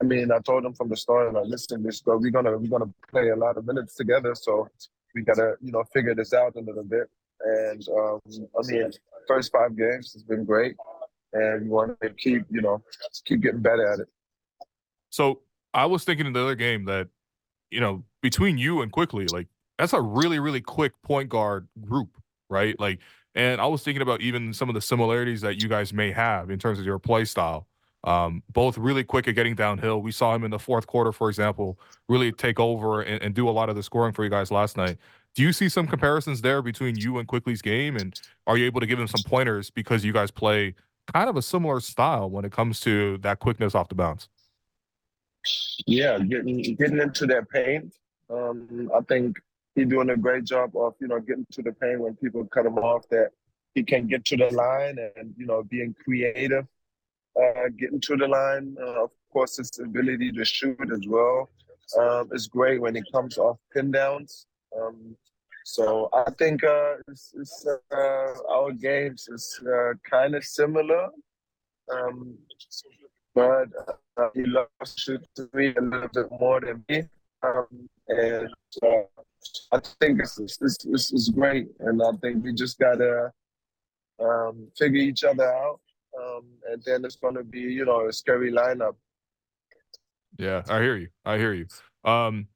I 0.00 0.04
mean, 0.04 0.30
I 0.30 0.38
told 0.40 0.64
them 0.64 0.74
from 0.74 0.88
the 0.88 0.96
start, 0.96 1.32
like, 1.34 1.46
listen, 1.46 1.82
this 1.82 2.02
we're 2.04 2.30
gonna 2.30 2.56
we're 2.56 2.68
gonna 2.68 2.92
play 3.10 3.30
a 3.30 3.36
lot 3.36 3.56
of 3.56 3.66
minutes 3.66 3.94
together, 3.96 4.34
so 4.34 4.68
we 5.14 5.22
gotta, 5.22 5.54
you 5.60 5.72
know, 5.72 5.84
figure 5.92 6.14
this 6.14 6.32
out 6.32 6.56
a 6.56 6.60
little 6.60 6.84
bit. 6.84 7.08
And 7.44 7.86
um, 7.88 8.20
I 8.26 8.66
mean, 8.66 8.90
first 9.26 9.52
five 9.52 9.76
games 9.76 10.12
has 10.12 10.22
been 10.22 10.44
great, 10.44 10.74
and 11.32 11.62
we 11.62 11.68
want 11.68 12.00
to 12.00 12.10
keep, 12.10 12.44
you 12.50 12.60
know, 12.60 12.82
keep 13.24 13.42
getting 13.42 13.60
better 13.60 13.86
at 13.86 14.00
it. 14.00 14.08
So 15.10 15.40
I 15.72 15.86
was 15.86 16.04
thinking 16.04 16.26
in 16.26 16.32
the 16.32 16.42
other 16.42 16.54
game 16.54 16.84
that, 16.86 17.08
you 17.70 17.80
know, 17.80 18.04
between 18.22 18.58
you 18.58 18.82
and 18.82 18.90
Quickley 18.90 19.26
like 19.26 19.46
that's 19.78 19.92
a 19.92 20.00
really, 20.00 20.40
really 20.40 20.60
quick 20.60 20.92
point 21.02 21.28
guard 21.28 21.68
group, 21.80 22.10
right? 22.50 22.78
Like, 22.80 22.98
and 23.34 23.60
I 23.60 23.66
was 23.66 23.84
thinking 23.84 24.02
about 24.02 24.20
even 24.20 24.52
some 24.52 24.68
of 24.68 24.74
the 24.74 24.80
similarities 24.80 25.40
that 25.42 25.62
you 25.62 25.68
guys 25.68 25.92
may 25.92 26.10
have 26.10 26.50
in 26.50 26.58
terms 26.58 26.80
of 26.80 26.84
your 26.84 26.98
play 26.98 27.24
style. 27.24 27.67
Um, 28.04 28.42
both 28.52 28.78
really 28.78 29.02
quick 29.02 29.26
at 29.26 29.34
getting 29.34 29.54
downhill. 29.54 30.00
We 30.00 30.12
saw 30.12 30.34
him 30.34 30.44
in 30.44 30.50
the 30.50 30.58
fourth 30.58 30.86
quarter, 30.86 31.12
for 31.12 31.28
example, 31.28 31.78
really 32.08 32.30
take 32.32 32.60
over 32.60 33.02
and, 33.02 33.22
and 33.22 33.34
do 33.34 33.48
a 33.48 33.50
lot 33.50 33.68
of 33.68 33.76
the 33.76 33.82
scoring 33.82 34.12
for 34.12 34.24
you 34.24 34.30
guys 34.30 34.50
last 34.50 34.76
night. 34.76 34.98
Do 35.34 35.42
you 35.42 35.52
see 35.52 35.68
some 35.68 35.86
comparisons 35.86 36.40
there 36.40 36.62
between 36.62 36.96
you 36.96 37.18
and 37.18 37.26
Quickley's 37.26 37.62
game? 37.62 37.96
And 37.96 38.18
are 38.46 38.56
you 38.56 38.66
able 38.66 38.80
to 38.80 38.86
give 38.86 38.98
him 38.98 39.08
some 39.08 39.22
pointers 39.24 39.70
because 39.70 40.04
you 40.04 40.12
guys 40.12 40.30
play 40.30 40.74
kind 41.12 41.28
of 41.28 41.36
a 41.36 41.42
similar 41.42 41.80
style 41.80 42.30
when 42.30 42.44
it 42.44 42.52
comes 42.52 42.80
to 42.80 43.18
that 43.18 43.40
quickness 43.40 43.74
off 43.74 43.88
the 43.88 43.94
bounce? 43.94 44.28
Yeah, 45.86 46.18
getting 46.18 46.62
getting 46.76 46.98
into 46.98 47.26
that 47.26 47.48
paint. 47.50 47.94
Um, 48.30 48.90
I 48.94 49.00
think 49.02 49.38
he's 49.74 49.86
doing 49.86 50.10
a 50.10 50.16
great 50.16 50.44
job 50.44 50.76
of 50.76 50.94
you 51.00 51.08
know 51.08 51.20
getting 51.20 51.46
to 51.52 51.62
the 51.62 51.72
paint 51.72 52.00
when 52.00 52.14
people 52.16 52.44
cut 52.46 52.66
him 52.66 52.78
off. 52.78 53.08
That 53.10 53.30
he 53.74 53.82
can 53.82 54.06
get 54.06 54.24
to 54.26 54.36
the 54.36 54.50
line 54.50 54.98
and 55.16 55.34
you 55.36 55.46
know 55.46 55.62
being 55.62 55.94
creative, 56.04 56.66
uh, 57.36 57.68
getting 57.78 58.00
to 58.00 58.16
the 58.16 58.26
line. 58.26 58.76
Uh, 58.80 59.04
of 59.04 59.10
course, 59.32 59.56
his 59.56 59.70
ability 59.78 60.32
to 60.32 60.44
shoot 60.44 60.78
as 60.92 61.06
well 61.06 61.50
um, 61.98 62.28
is 62.32 62.46
great 62.46 62.80
when 62.80 62.96
it 62.96 63.04
comes 63.12 63.38
off 63.38 63.58
pin 63.72 63.90
downs. 63.90 64.46
Um, 64.78 65.16
so 65.64 66.08
I 66.14 66.30
think 66.38 66.64
uh, 66.64 66.94
it's, 67.08 67.34
it's, 67.36 67.66
uh, 67.66 68.32
our 68.48 68.72
games 68.72 69.28
is 69.28 69.60
uh, 69.66 69.92
kind 70.08 70.34
of 70.34 70.42
similar, 70.42 71.08
um, 71.92 72.38
but 73.34 73.68
uh, 74.16 74.28
he 74.34 74.44
loves 74.46 74.94
to 75.04 75.20
three 75.36 75.74
a 75.76 75.80
little 75.80 76.08
bit 76.08 76.26
more 76.40 76.60
than 76.60 76.82
me, 76.88 77.02
um, 77.42 77.66
and 78.08 78.48
I 79.70 79.80
think 80.00 80.20
it's, 80.20 80.38
it's, 80.38 80.86
it's, 80.86 81.28
great. 81.28 81.68
And 81.80 82.02
I 82.02 82.12
think 82.22 82.44
we 82.44 82.54
just 82.54 82.78
gotta 82.78 83.30
um, 84.20 84.68
figure 84.78 85.02
each 85.02 85.22
other 85.22 85.52
out, 85.52 85.80
um, 86.38 86.46
and 86.70 86.82
then 86.84 87.04
it's 87.04 87.16
gonna 87.16 87.44
be 87.44 87.60
you 87.60 87.84
know 87.84 88.08
a 88.08 88.12
scary 88.12 88.52
lineup. 88.52 88.94
Yeah, 90.38 90.62
I 90.68 90.80
hear 90.80 90.96
you. 90.96 91.08
I 91.24 91.36
hear 91.36 91.52
you. 91.52 91.66
Um, 92.04 92.46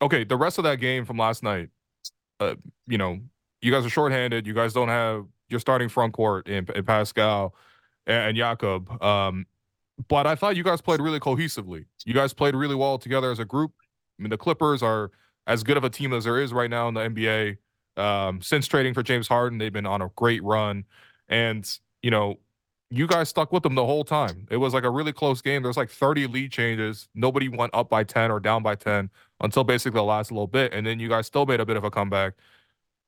okay, 0.00 0.24
the 0.24 0.36
rest 0.36 0.58
of 0.58 0.64
that 0.64 0.80
game 0.80 1.04
from 1.04 1.18
last 1.18 1.42
night 1.42 1.68
uh, 2.40 2.54
you 2.86 2.98
know, 2.98 3.18
you 3.60 3.72
guys 3.72 3.84
are 3.84 3.90
shorthanded. 3.90 4.46
You 4.46 4.54
guys 4.54 4.72
don't 4.72 4.88
have 4.88 5.26
your 5.48 5.60
starting 5.60 5.88
front 5.88 6.12
court 6.12 6.48
in, 6.48 6.66
in 6.74 6.84
Pascal 6.84 7.54
and, 8.06 8.28
and 8.28 8.36
Jakob. 8.36 9.02
Um, 9.02 9.46
but 10.08 10.26
I 10.26 10.34
thought 10.34 10.56
you 10.56 10.62
guys 10.62 10.80
played 10.80 11.00
really 11.00 11.20
cohesively. 11.20 11.86
You 12.04 12.14
guys 12.14 12.34
played 12.34 12.54
really 12.54 12.74
well 12.74 12.98
together 12.98 13.30
as 13.30 13.38
a 13.38 13.44
group. 13.44 13.72
I 14.18 14.22
mean, 14.22 14.30
the 14.30 14.36
Clippers 14.36 14.82
are 14.82 15.10
as 15.46 15.62
good 15.62 15.76
of 15.76 15.84
a 15.84 15.90
team 15.90 16.12
as 16.12 16.24
there 16.24 16.38
is 16.38 16.52
right 16.52 16.70
now 16.70 16.88
in 16.88 16.94
the 16.94 17.00
NBA. 17.00 17.56
Um, 17.96 18.42
since 18.42 18.66
trading 18.66 18.92
for 18.92 19.02
James 19.02 19.26
Harden, 19.26 19.58
they've 19.58 19.72
been 19.72 19.86
on 19.86 20.02
a 20.02 20.10
great 20.16 20.42
run. 20.42 20.84
And, 21.28 21.66
you 22.02 22.10
know, 22.10 22.38
you 22.90 23.06
guys 23.06 23.28
stuck 23.28 23.52
with 23.52 23.62
them 23.62 23.74
the 23.74 23.84
whole 23.84 24.04
time. 24.04 24.46
It 24.50 24.58
was 24.58 24.74
like 24.74 24.84
a 24.84 24.90
really 24.90 25.12
close 25.12 25.42
game. 25.42 25.62
There's 25.62 25.76
like 25.76 25.90
30 25.90 26.26
lead 26.28 26.52
changes. 26.52 27.08
Nobody 27.14 27.48
went 27.48 27.74
up 27.74 27.90
by 27.90 28.04
10 28.04 28.30
or 28.30 28.40
down 28.40 28.62
by 28.62 28.76
10 28.76 29.10
until 29.40 29.64
basically 29.64 29.98
the 29.98 30.04
last 30.04 30.30
little 30.30 30.46
bit. 30.46 30.72
And 30.72 30.86
then 30.86 31.00
you 31.00 31.08
guys 31.08 31.26
still 31.26 31.46
made 31.46 31.60
a 31.60 31.66
bit 31.66 31.76
of 31.76 31.84
a 31.84 31.90
comeback. 31.90 32.34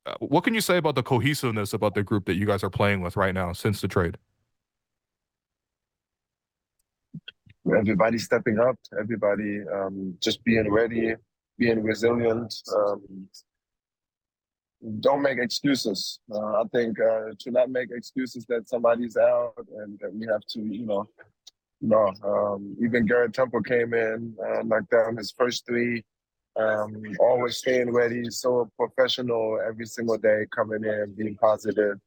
uh, 0.06 0.14
what 0.20 0.44
can 0.44 0.54
you 0.54 0.60
say 0.60 0.78
about 0.78 0.94
the 0.94 1.02
cohesiveness 1.02 1.72
about 1.72 1.94
the 1.94 2.02
group 2.02 2.26
that 2.26 2.36
you 2.36 2.46
guys 2.46 2.64
are 2.64 2.70
playing 2.70 3.02
with 3.02 3.16
right 3.16 3.34
now 3.34 3.52
since 3.52 3.80
the 3.80 3.88
trade? 3.88 4.18
Everybody 7.76 8.18
stepping 8.18 8.58
up, 8.58 8.78
everybody 8.98 9.60
um, 9.74 10.16
just 10.22 10.42
being 10.44 10.70
ready, 10.72 11.14
being 11.58 11.82
resilient. 11.82 12.54
Um, 12.74 13.28
don't 15.00 15.22
make 15.22 15.38
excuses. 15.38 16.20
Uh, 16.32 16.62
I 16.62 16.64
think 16.72 16.98
uh, 17.00 17.30
to 17.38 17.50
not 17.50 17.70
make 17.70 17.90
excuses 17.90 18.46
that 18.46 18.68
somebody's 18.68 19.16
out 19.16 19.66
and 19.78 19.98
that 20.00 20.14
we 20.14 20.26
have 20.26 20.42
to, 20.50 20.60
you 20.60 20.86
know, 20.86 21.08
no. 21.80 22.12
Um, 22.24 22.76
even 22.82 23.06
Garrett 23.06 23.34
Temple 23.34 23.62
came 23.62 23.94
in, 23.94 24.34
uh, 24.44 24.62
knocked 24.62 24.90
down 24.90 25.16
his 25.16 25.32
first 25.32 25.66
three. 25.66 26.04
Um, 26.56 27.02
always 27.20 27.58
staying 27.58 27.92
ready, 27.92 28.30
so 28.30 28.68
professional 28.76 29.60
every 29.64 29.86
single 29.86 30.18
day, 30.18 30.44
coming 30.54 30.82
in, 30.82 31.14
being 31.16 31.36
positive. 31.36 31.98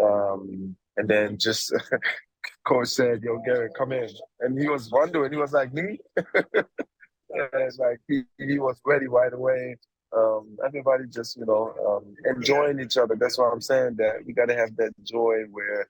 Um, 0.00 0.76
and 0.96 1.08
then 1.08 1.36
just 1.36 1.72
coach 2.66 2.88
said, 2.88 3.22
"Yo, 3.22 3.38
Garrett, 3.44 3.74
come 3.76 3.90
in," 3.92 4.08
and 4.40 4.58
he 4.58 4.68
was 4.68 4.88
wondering. 4.90 5.32
He 5.32 5.38
was 5.38 5.52
like, 5.52 5.72
"Me?" 5.72 5.98
and 6.16 7.78
like 7.78 8.00
he, 8.06 8.22
he 8.38 8.60
was 8.60 8.80
ready 8.84 9.08
right 9.08 9.32
away. 9.32 9.76
Um, 10.16 10.56
everybody 10.64 11.04
just 11.08 11.36
you 11.36 11.46
know 11.46 11.74
um, 11.88 12.14
enjoying 12.36 12.80
each 12.80 12.96
other. 12.96 13.16
That's 13.18 13.38
why 13.38 13.50
I'm 13.50 13.60
saying 13.60 13.96
that 13.96 14.24
we 14.26 14.32
got 14.32 14.46
to 14.46 14.56
have 14.56 14.76
that 14.76 14.92
joy 15.04 15.44
where 15.50 15.88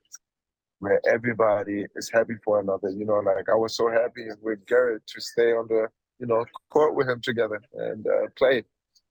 where 0.79 1.01
everybody 1.07 1.85
is 1.95 2.09
happy 2.11 2.35
for 2.43 2.59
another. 2.59 2.89
You 2.89 3.05
know, 3.05 3.19
like 3.19 3.49
I 3.49 3.55
was 3.55 3.75
so 3.75 3.89
happy 3.89 4.27
with 4.41 4.65
Garrett 4.65 5.05
to 5.07 5.21
stay 5.21 5.51
on 5.51 5.67
the 5.67 5.87
you 6.19 6.27
know 6.27 6.45
court 6.69 6.95
with 6.95 7.09
him 7.09 7.21
together 7.21 7.61
and 7.73 8.05
uh, 8.07 8.27
play, 8.37 8.63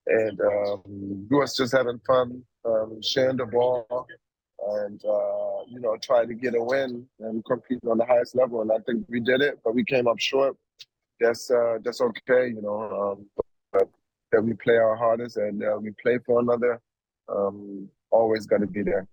and 0.07 0.41
um, 0.41 0.83
we 0.87 1.37
was 1.37 1.57
just 1.57 1.73
having 1.73 2.01
fun 2.07 2.43
um, 2.65 3.01
sharing 3.03 3.37
the 3.37 3.47
ball 3.47 4.07
and 4.69 5.03
uh, 5.05 5.65
you 5.69 5.81
know 5.81 5.97
try 6.03 6.25
to 6.25 6.35
get 6.35 6.55
a 6.55 6.63
win 6.63 7.07
and 7.21 7.45
compete 7.45 7.81
on 7.91 7.99
the 7.99 8.05
highest 8.05 8.37
level. 8.37 8.63
And 8.63 8.71
I 8.73 8.79
think 8.87 9.07
we 9.09 9.21
did 9.21 9.41
it, 9.41 9.59
but 9.65 9.75
we 9.75 9.85
came 9.85 10.07
up 10.07 10.19
short. 10.19 10.57
That's 11.21 11.51
uh, 11.51 11.79
that's 11.85 12.01
okay, 12.01 12.49
you 12.49 12.63
know. 12.63 13.19
That 14.33 14.43
we 14.43 14.55
play 14.55 14.77
our 14.77 14.97
hardest 14.97 15.37
and 15.37 15.63
uh, 15.63 15.79
we 15.81 15.91
play 16.03 16.19
for 16.25 16.41
another. 16.41 16.81
Um, 17.29 17.89
always 18.11 18.47
got 18.47 18.61
to 18.61 18.67
be 18.67 18.83
there. 18.83 19.07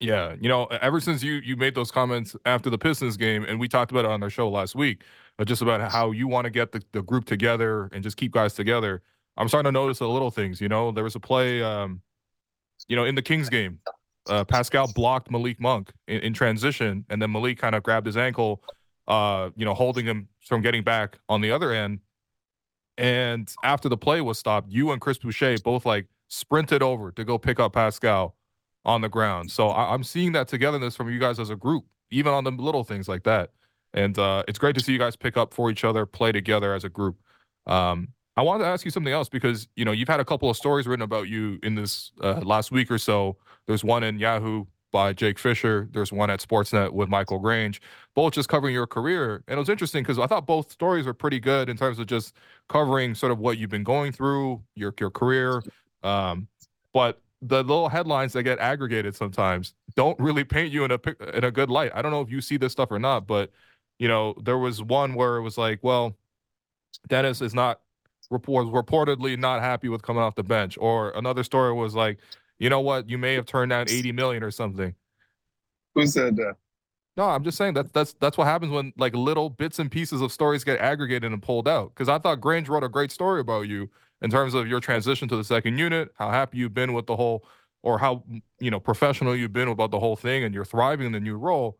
Yeah, 0.00 0.34
you 0.40 0.48
know, 0.48 0.64
ever 0.66 1.00
since 1.00 1.22
you 1.22 1.34
you 1.34 1.56
made 1.56 1.76
those 1.76 1.92
comments 1.92 2.34
after 2.44 2.70
the 2.70 2.78
Pistons 2.78 3.16
game, 3.16 3.44
and 3.44 3.60
we 3.60 3.68
talked 3.68 3.92
about 3.92 4.04
it 4.04 4.10
on 4.10 4.20
our 4.22 4.30
show 4.30 4.48
last 4.48 4.74
week, 4.74 5.04
uh, 5.38 5.44
just 5.44 5.62
about 5.62 5.92
how 5.92 6.10
you 6.10 6.26
want 6.26 6.44
to 6.44 6.50
get 6.50 6.72
the, 6.72 6.82
the 6.92 7.02
group 7.02 7.24
together 7.24 7.88
and 7.92 8.02
just 8.02 8.16
keep 8.16 8.32
guys 8.32 8.54
together. 8.54 9.02
I'm 9.36 9.48
starting 9.48 9.68
to 9.68 9.72
notice 9.72 10.00
the 10.00 10.08
little 10.08 10.30
things. 10.32 10.60
You 10.60 10.68
know, 10.68 10.90
there 10.90 11.04
was 11.04 11.14
a 11.14 11.20
play, 11.20 11.62
um, 11.62 12.02
you 12.88 12.96
know, 12.96 13.04
in 13.04 13.14
the 13.14 13.22
Kings 13.22 13.48
game, 13.48 13.78
uh, 14.28 14.44
Pascal 14.44 14.92
blocked 14.92 15.30
Malik 15.30 15.60
Monk 15.60 15.92
in, 16.08 16.20
in 16.20 16.34
transition, 16.34 17.04
and 17.08 17.22
then 17.22 17.30
Malik 17.30 17.58
kind 17.58 17.74
of 17.74 17.82
grabbed 17.84 18.06
his 18.06 18.16
ankle, 18.16 18.62
uh, 19.06 19.50
you 19.56 19.64
know, 19.64 19.74
holding 19.74 20.04
him 20.04 20.28
from 20.40 20.62
getting 20.62 20.82
back 20.82 21.18
on 21.28 21.40
the 21.40 21.52
other 21.52 21.72
end. 21.72 22.00
And 23.02 23.52
after 23.64 23.88
the 23.88 23.96
play 23.96 24.20
was 24.20 24.38
stopped, 24.38 24.70
you 24.70 24.92
and 24.92 25.00
Chris 25.00 25.18
Boucher 25.18 25.56
both 25.58 25.84
like 25.84 26.06
sprinted 26.28 26.82
over 26.82 27.10
to 27.10 27.24
go 27.24 27.36
pick 27.36 27.58
up 27.58 27.72
Pascal 27.72 28.36
on 28.84 29.00
the 29.00 29.08
ground. 29.08 29.50
So 29.50 29.68
I, 29.68 29.92
am 29.92 30.04
seeing 30.04 30.32
that 30.32 30.46
togetherness 30.46 30.94
from 30.94 31.10
you 31.10 31.18
guys 31.18 31.40
as 31.40 31.50
a 31.50 31.56
group, 31.56 31.84
even 32.12 32.32
on 32.32 32.44
the 32.44 32.52
little 32.52 32.84
things 32.84 33.08
like 33.08 33.24
that. 33.24 33.50
And 33.92 34.16
uh, 34.18 34.44
it's 34.46 34.58
great 34.58 34.76
to 34.76 34.80
see 34.80 34.92
you 34.92 35.00
guys 35.00 35.16
pick 35.16 35.36
up 35.36 35.52
for 35.52 35.68
each 35.68 35.84
other, 35.84 36.06
play 36.06 36.30
together 36.30 36.74
as 36.74 36.84
a 36.84 36.88
group. 36.88 37.16
Um, 37.66 38.08
I 38.36 38.42
wanted 38.42 38.64
to 38.64 38.70
ask 38.70 38.84
you 38.84 38.92
something 38.92 39.12
else 39.12 39.28
because 39.28 39.66
you 39.74 39.84
know 39.84 39.92
you've 39.92 40.08
had 40.08 40.20
a 40.20 40.24
couple 40.24 40.48
of 40.48 40.56
stories 40.56 40.86
written 40.86 41.02
about 41.02 41.28
you 41.28 41.58
in 41.64 41.74
this 41.74 42.12
uh, 42.22 42.40
last 42.44 42.70
week 42.70 42.90
or 42.90 42.98
so. 42.98 43.36
There's 43.66 43.84
one 43.84 44.04
in 44.04 44.18
Yahoo 44.20 44.64
by 44.92 45.12
Jake 45.12 45.38
Fisher. 45.38 45.88
There's 45.90 46.12
one 46.12 46.30
at 46.30 46.40
Sportsnet 46.40 46.92
with 46.92 47.08
Michael 47.08 47.38
Grange, 47.38 47.80
both 48.14 48.34
just 48.34 48.48
covering 48.48 48.74
your 48.74 48.86
career. 48.86 49.42
And 49.48 49.56
it 49.56 49.58
was 49.58 49.68
interesting 49.68 50.02
because 50.02 50.18
I 50.18 50.26
thought 50.26 50.46
both 50.46 50.70
stories 50.70 51.06
were 51.06 51.14
pretty 51.14 51.40
good 51.40 51.68
in 51.68 51.76
terms 51.76 51.98
of 51.98 52.06
just 52.06 52.34
covering 52.68 53.14
sort 53.14 53.32
of 53.32 53.38
what 53.38 53.58
you've 53.58 53.70
been 53.70 53.84
going 53.84 54.12
through, 54.12 54.62
your 54.76 54.94
your 55.00 55.10
career. 55.10 55.62
Um, 56.02 56.46
but 56.92 57.20
the 57.40 57.62
little 57.62 57.88
headlines 57.88 58.34
that 58.34 58.44
get 58.44 58.60
aggregated 58.60 59.16
sometimes 59.16 59.74
don't 59.96 60.18
really 60.20 60.44
paint 60.44 60.72
you 60.72 60.84
in 60.84 60.92
a 60.92 61.00
in 61.34 61.44
a 61.44 61.50
good 61.50 61.70
light. 61.70 61.90
I 61.94 62.02
don't 62.02 62.12
know 62.12 62.20
if 62.20 62.30
you 62.30 62.40
see 62.40 62.56
this 62.56 62.72
stuff 62.72 62.92
or 62.92 62.98
not, 62.98 63.26
but 63.26 63.50
you 63.98 64.08
know, 64.08 64.34
there 64.42 64.58
was 64.58 64.82
one 64.82 65.14
where 65.14 65.36
it 65.36 65.42
was 65.42 65.58
like, 65.58 65.80
well, 65.82 66.16
Dennis 67.08 67.40
is 67.40 67.54
not 67.54 67.80
report 68.30 68.66
reportedly 68.68 69.38
not 69.38 69.60
happy 69.60 69.88
with 69.88 70.02
coming 70.02 70.22
off 70.22 70.34
the 70.34 70.42
bench, 70.42 70.76
or 70.80 71.10
another 71.10 71.42
story 71.42 71.72
was 71.72 71.94
like, 71.94 72.18
you 72.62 72.70
know 72.70 72.80
what, 72.80 73.10
you 73.10 73.18
may 73.18 73.34
have 73.34 73.44
turned 73.44 73.70
down 73.70 73.86
eighty 73.90 74.12
million 74.12 74.44
or 74.44 74.52
something. 74.52 74.94
Who 75.96 76.06
said 76.06 76.36
that? 76.36 76.54
No, 77.16 77.24
I'm 77.24 77.42
just 77.42 77.58
saying 77.58 77.74
that 77.74 77.92
that's 77.92 78.12
that's 78.20 78.38
what 78.38 78.46
happens 78.46 78.70
when 78.70 78.92
like 78.96 79.16
little 79.16 79.50
bits 79.50 79.80
and 79.80 79.90
pieces 79.90 80.20
of 80.20 80.30
stories 80.30 80.62
get 80.62 80.78
aggregated 80.78 81.32
and 81.32 81.42
pulled 81.42 81.66
out. 81.66 81.92
Because 81.92 82.08
I 82.08 82.18
thought 82.18 82.40
Grange 82.40 82.68
wrote 82.68 82.84
a 82.84 82.88
great 82.88 83.10
story 83.10 83.40
about 83.40 83.62
you 83.62 83.90
in 84.22 84.30
terms 84.30 84.54
of 84.54 84.68
your 84.68 84.78
transition 84.78 85.26
to 85.28 85.36
the 85.36 85.42
second 85.42 85.76
unit, 85.76 86.10
how 86.14 86.30
happy 86.30 86.58
you've 86.58 86.72
been 86.72 86.92
with 86.92 87.08
the 87.08 87.16
whole, 87.16 87.44
or 87.82 87.98
how 87.98 88.22
you 88.60 88.70
know 88.70 88.78
professional 88.78 89.34
you've 89.34 89.52
been 89.52 89.66
about 89.66 89.90
the 89.90 89.98
whole 89.98 90.14
thing, 90.14 90.44
and 90.44 90.54
you're 90.54 90.64
thriving 90.64 91.06
in 91.06 91.12
the 91.12 91.20
new 91.20 91.36
role. 91.36 91.78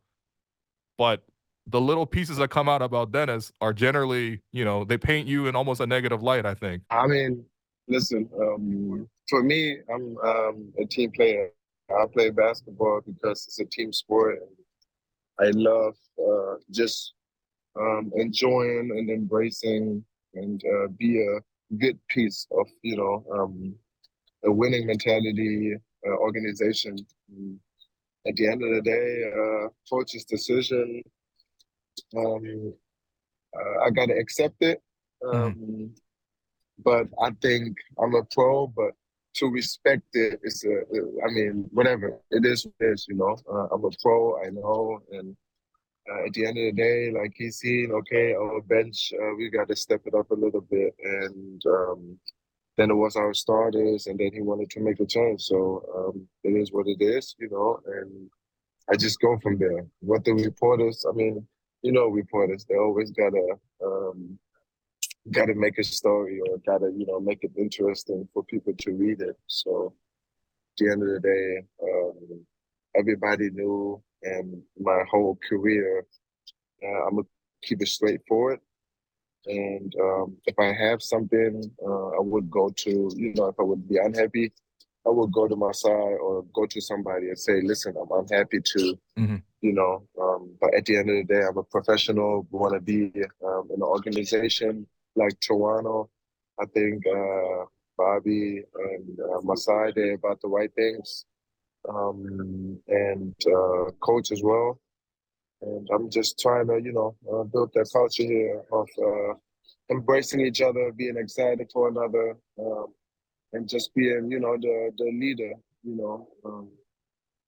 But 0.99 1.23
the 1.65 1.81
little 1.81 2.07
pieces 2.07 2.39
that 2.39 2.51
come 2.51 2.69
out 2.69 2.83
about 2.83 3.13
Dennis 3.13 3.53
are 3.61 3.73
generally, 3.73 4.43
you 4.53 4.65
know, 4.65 4.83
they 4.83 4.99
paint 4.99 5.29
you 5.29 5.47
in 5.47 5.55
almost 5.55 5.81
a 5.81 5.87
negative 5.87 6.25
light. 6.25 6.45
I 6.45 6.55
think. 6.55 6.83
I 6.91 7.07
mean, 7.07 7.45
listen, 7.87 8.29
um, 8.37 9.09
for 9.33 9.43
me, 9.43 9.79
I'm 9.89 10.19
um, 10.19 10.73
a 10.79 10.85
team 10.85 11.11
player. 11.11 11.49
I 11.89 12.05
play 12.13 12.29
basketball 12.29 13.01
because 13.07 13.47
it's 13.47 13.59
a 13.61 13.65
team 13.65 13.91
sport. 13.91 14.41
And 14.43 15.47
I 15.47 15.59
love 15.59 15.97
uh, 16.21 16.57
just 16.71 17.15
um, 17.81 18.13
enjoying 18.15 18.91
and 18.95 19.09
embracing 19.09 20.05
and 20.35 20.63
uh, 20.75 20.89
be 20.99 21.11
a 21.23 21.41
good 21.79 21.99
piece 22.11 22.47
of 22.59 22.67
you 22.83 22.99
know 22.99 23.25
um, 23.33 23.75
a 24.45 24.53
winning 24.53 24.87
mentality 24.87 25.77
uh, 26.07 26.17
organization. 26.27 26.99
And 27.35 27.59
at 28.27 28.37
the 28.37 28.49
end 28.49 28.63
of 28.63 28.71
the 28.75 28.83
day, 28.83 29.33
uh, 29.33 29.69
coach's 29.89 30.27
decision, 30.27 31.03
um, 32.19 32.75
uh, 33.57 33.87
I 33.87 33.89
got 33.93 34.09
to 34.09 34.15
accept 34.15 34.57
it. 34.61 34.83
Mm-hmm. 35.25 35.87
But 36.85 37.07
I 37.19 37.31
think 37.41 37.79
I'm 37.99 38.15
a 38.15 38.25
pro, 38.25 38.67
but 38.67 38.93
to 39.35 39.47
respect 39.47 40.05
it. 40.15 40.35
it 40.35 40.41
is 40.43 40.65
a, 40.65 41.27
I 41.27 41.31
mean, 41.33 41.69
whatever 41.73 42.19
it 42.31 42.45
is, 42.45 42.67
it 42.67 42.85
is. 42.85 43.07
You 43.09 43.17
know, 43.17 43.37
uh, 43.51 43.75
I'm 43.75 43.85
a 43.85 43.91
pro. 44.03 44.43
I 44.43 44.51
know, 44.51 45.01
and 45.13 45.37
uh, 46.11 46.27
at 46.27 46.33
the 46.33 46.47
end 46.47 46.59
of 46.59 46.65
the 46.65 46.73
day, 46.73 47.11
like 47.13 47.33
he's 47.37 47.57
seen, 47.57 47.93
okay, 47.93 48.35
our 48.35 48.61
bench, 48.63 49.13
uh, 49.21 49.35
we 49.37 49.51
got 49.51 49.69
to 49.69 49.77
step 49.77 50.03
it 50.07 50.15
up 50.15 50.31
a 50.31 50.35
little 50.35 50.61
bit. 50.63 50.95
And 51.03 51.63
um, 51.67 52.19
then 52.77 52.91
it 52.91 52.95
was 52.95 53.17
our 53.17 53.35
starters, 53.35 54.07
and 54.07 54.19
then 54.19 54.31
he 54.33 54.41
wanted 54.41 54.71
to 54.71 54.81
make 54.81 55.01
a 55.01 55.07
change. 55.07 55.43
So 55.43 55.85
um, 55.97 56.27
it 56.45 56.51
is 56.61 56.73
what 56.73 56.87
it 56.87 57.03
is, 57.03 57.35
you 57.39 57.49
know, 57.51 57.81
and 57.87 58.31
I 58.91 58.97
just 58.97 59.21
go 59.21 59.39
from 59.43 59.59
there. 59.59 59.87
What 60.01 60.25
the 60.25 60.33
reporters, 60.33 61.05
I 61.09 61.13
mean, 61.13 61.47
you 61.83 61.93
know, 61.93 62.09
reporters, 62.09 62.65
they 62.65 62.77
always 62.77 63.11
got 63.11 63.31
to. 63.31 63.55
Um, 63.85 64.39
got 65.31 65.47
to 65.47 65.55
make 65.55 65.79
a 65.79 65.85
story 65.85 66.41
or 66.41 66.59
got 66.67 66.79
to 66.79 66.93
you 66.97 67.07
know 67.07 67.21
make 67.21 67.43
it 67.43 67.53
interesting 67.57 68.29
for 68.35 68.43
people 68.45 68.73
to 68.77 68.93
read 68.93 69.21
it 69.21 69.37
so 69.47 69.95
at 70.73 70.85
the 70.85 70.91
end 70.91 71.03
of 71.03 71.09
the 71.09 71.21
day 71.21 71.67
um, 71.83 72.41
everybody 72.97 73.51
knew 73.51 74.03
and 74.23 74.63
my 74.79 75.03
whole 75.11 75.39
career, 75.49 76.07
uh, 76.83 77.07
I'm 77.07 77.17
gonna 77.17 77.27
keep 77.63 77.83
it 77.83 77.89
straightforward. 77.89 78.61
And 79.47 79.93
um, 80.01 80.37
if 80.47 80.55
I 80.59 80.73
have 80.73 81.03
something, 81.03 81.71
uh, 81.85 82.09
I 82.11 82.21
would 82.21 82.49
go 82.51 82.71
to, 82.71 83.11
you 83.17 83.35
know, 83.35 83.47
if 83.47 83.57
I 83.59 83.65
would 83.65 83.89
be 83.89 83.99
unhappy, 83.99 84.53
I 85.05 85.11
would 85.11 85.33
go 85.33 85.49
to 85.49 85.57
my 85.57 85.73
side 85.73 85.91
or 85.91 86.45
go 86.55 86.67
to 86.67 86.81
somebody 86.81 87.29
and 87.29 87.39
say, 87.39 87.61
listen, 87.61 87.95
I'm 88.01 88.21
unhappy 88.21 88.61
to, 88.61 88.99
mm-hmm. 89.19 89.37
you 89.61 89.73
know. 89.73 90.07
Um, 90.21 90.55
but 90.61 90.73
at 90.75 90.85
the 90.85 90.97
end 90.97 91.11
of 91.11 91.17
the 91.17 91.25
day, 91.25 91.43
I'm 91.43 91.59
a 91.59 91.65
professional, 91.65 92.47
want 92.53 92.75
to 92.75 92.81
be 92.81 93.13
um, 93.45 93.69
in 93.71 93.77
an 93.77 93.83
organization 93.83 94.87
like 95.17 95.39
Toronto. 95.41 96.11
I 96.61 96.67
think 96.67 97.03
uh, 97.07 97.65
Bobby 97.97 98.63
and 98.75 99.19
uh, 99.21 99.41
Masai, 99.43 99.93
they're 99.95 100.15
about 100.15 100.41
the 100.41 100.49
right 100.49 100.73
things 100.75 101.25
um, 101.89 102.79
and 102.89 103.35
uh, 103.47 103.91
coach 104.01 104.31
as 104.33 104.43
well. 104.43 104.81
And 105.63 105.89
I'm 105.95 106.11
just 106.11 106.39
trying 106.39 106.67
to, 106.69 106.81
you 106.83 106.93
know, 106.93 107.15
uh, 107.33 107.45
build 107.45 107.71
that 107.75 107.89
culture 107.93 108.25
here 108.25 108.63
of 108.73 108.89
uh, 108.99 109.35
embracing 109.91 110.41
each 110.41 110.61
other, 110.61 110.91
being 110.93 111.17
excited 111.17 111.71
for 111.73 111.89
another, 111.89 112.37
um, 112.59 112.87
and 113.53 113.69
just 113.69 113.95
being, 113.95 114.29
you 114.31 114.41
know, 114.41 114.57
the 114.57 114.91
the 114.97 115.05
leader, 115.05 115.53
you 115.85 115.97
know, 115.97 116.29
um, 116.45 116.69